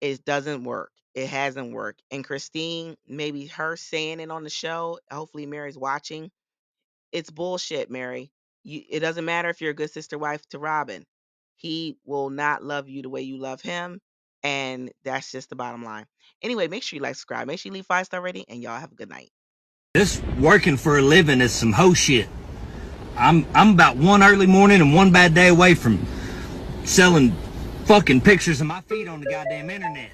It 0.00 0.24
doesn't 0.24 0.64
work. 0.64 0.92
It 1.14 1.28
hasn't 1.28 1.72
worked. 1.72 2.02
And 2.10 2.24
Christine, 2.24 2.96
maybe 3.06 3.46
her 3.48 3.76
saying 3.76 4.20
it 4.20 4.30
on 4.30 4.44
the 4.44 4.50
show, 4.50 4.98
hopefully 5.10 5.46
Meri's 5.46 5.78
watching. 5.78 6.30
It's 7.12 7.30
bullshit, 7.30 7.90
Meri. 7.90 8.30
You, 8.64 8.82
it 8.90 9.00
doesn't 9.00 9.24
matter 9.24 9.48
if 9.48 9.60
you're 9.60 9.70
a 9.70 9.74
good 9.74 9.90
sister 9.92 10.18
wife 10.18 10.46
to 10.50 10.58
Robyn. 10.58 11.04
He 11.56 11.96
will 12.04 12.30
not 12.30 12.64
love 12.64 12.88
you 12.88 13.02
the 13.02 13.10
way 13.10 13.22
you 13.22 13.38
love 13.38 13.60
him. 13.62 14.00
And 14.44 14.92
that's 15.04 15.32
just 15.32 15.48
the 15.48 15.56
bottom 15.56 15.82
line. 15.82 16.04
Anyway, 16.42 16.68
make 16.68 16.82
sure 16.82 16.96
you 16.96 17.02
like, 17.02 17.14
subscribe, 17.14 17.48
make 17.48 17.58
sure 17.58 17.70
you 17.70 17.74
leave 17.74 17.86
five 17.86 18.06
star 18.06 18.20
rating, 18.20 18.44
and 18.48 18.62
y'all 18.62 18.78
have 18.78 18.92
a 18.92 18.94
good 18.94 19.08
night. 19.08 19.30
This 19.94 20.20
working 20.38 20.76
for 20.76 20.98
a 20.98 21.02
living 21.02 21.40
is 21.40 21.52
some 21.52 21.72
hoe 21.72 21.94
shit. 21.94 22.28
I'm 23.16 23.46
I'm 23.54 23.70
about 23.70 23.96
one 23.96 24.22
early 24.22 24.46
morning 24.46 24.80
and 24.80 24.94
one 24.94 25.12
bad 25.12 25.34
day 25.34 25.48
away 25.48 25.74
from 25.74 26.04
selling 26.84 27.34
fucking 27.86 28.20
pictures 28.20 28.60
of 28.60 28.66
my 28.66 28.80
feet 28.82 29.08
on 29.08 29.20
the 29.20 29.30
goddamn 29.30 29.70
internet. 29.70 30.10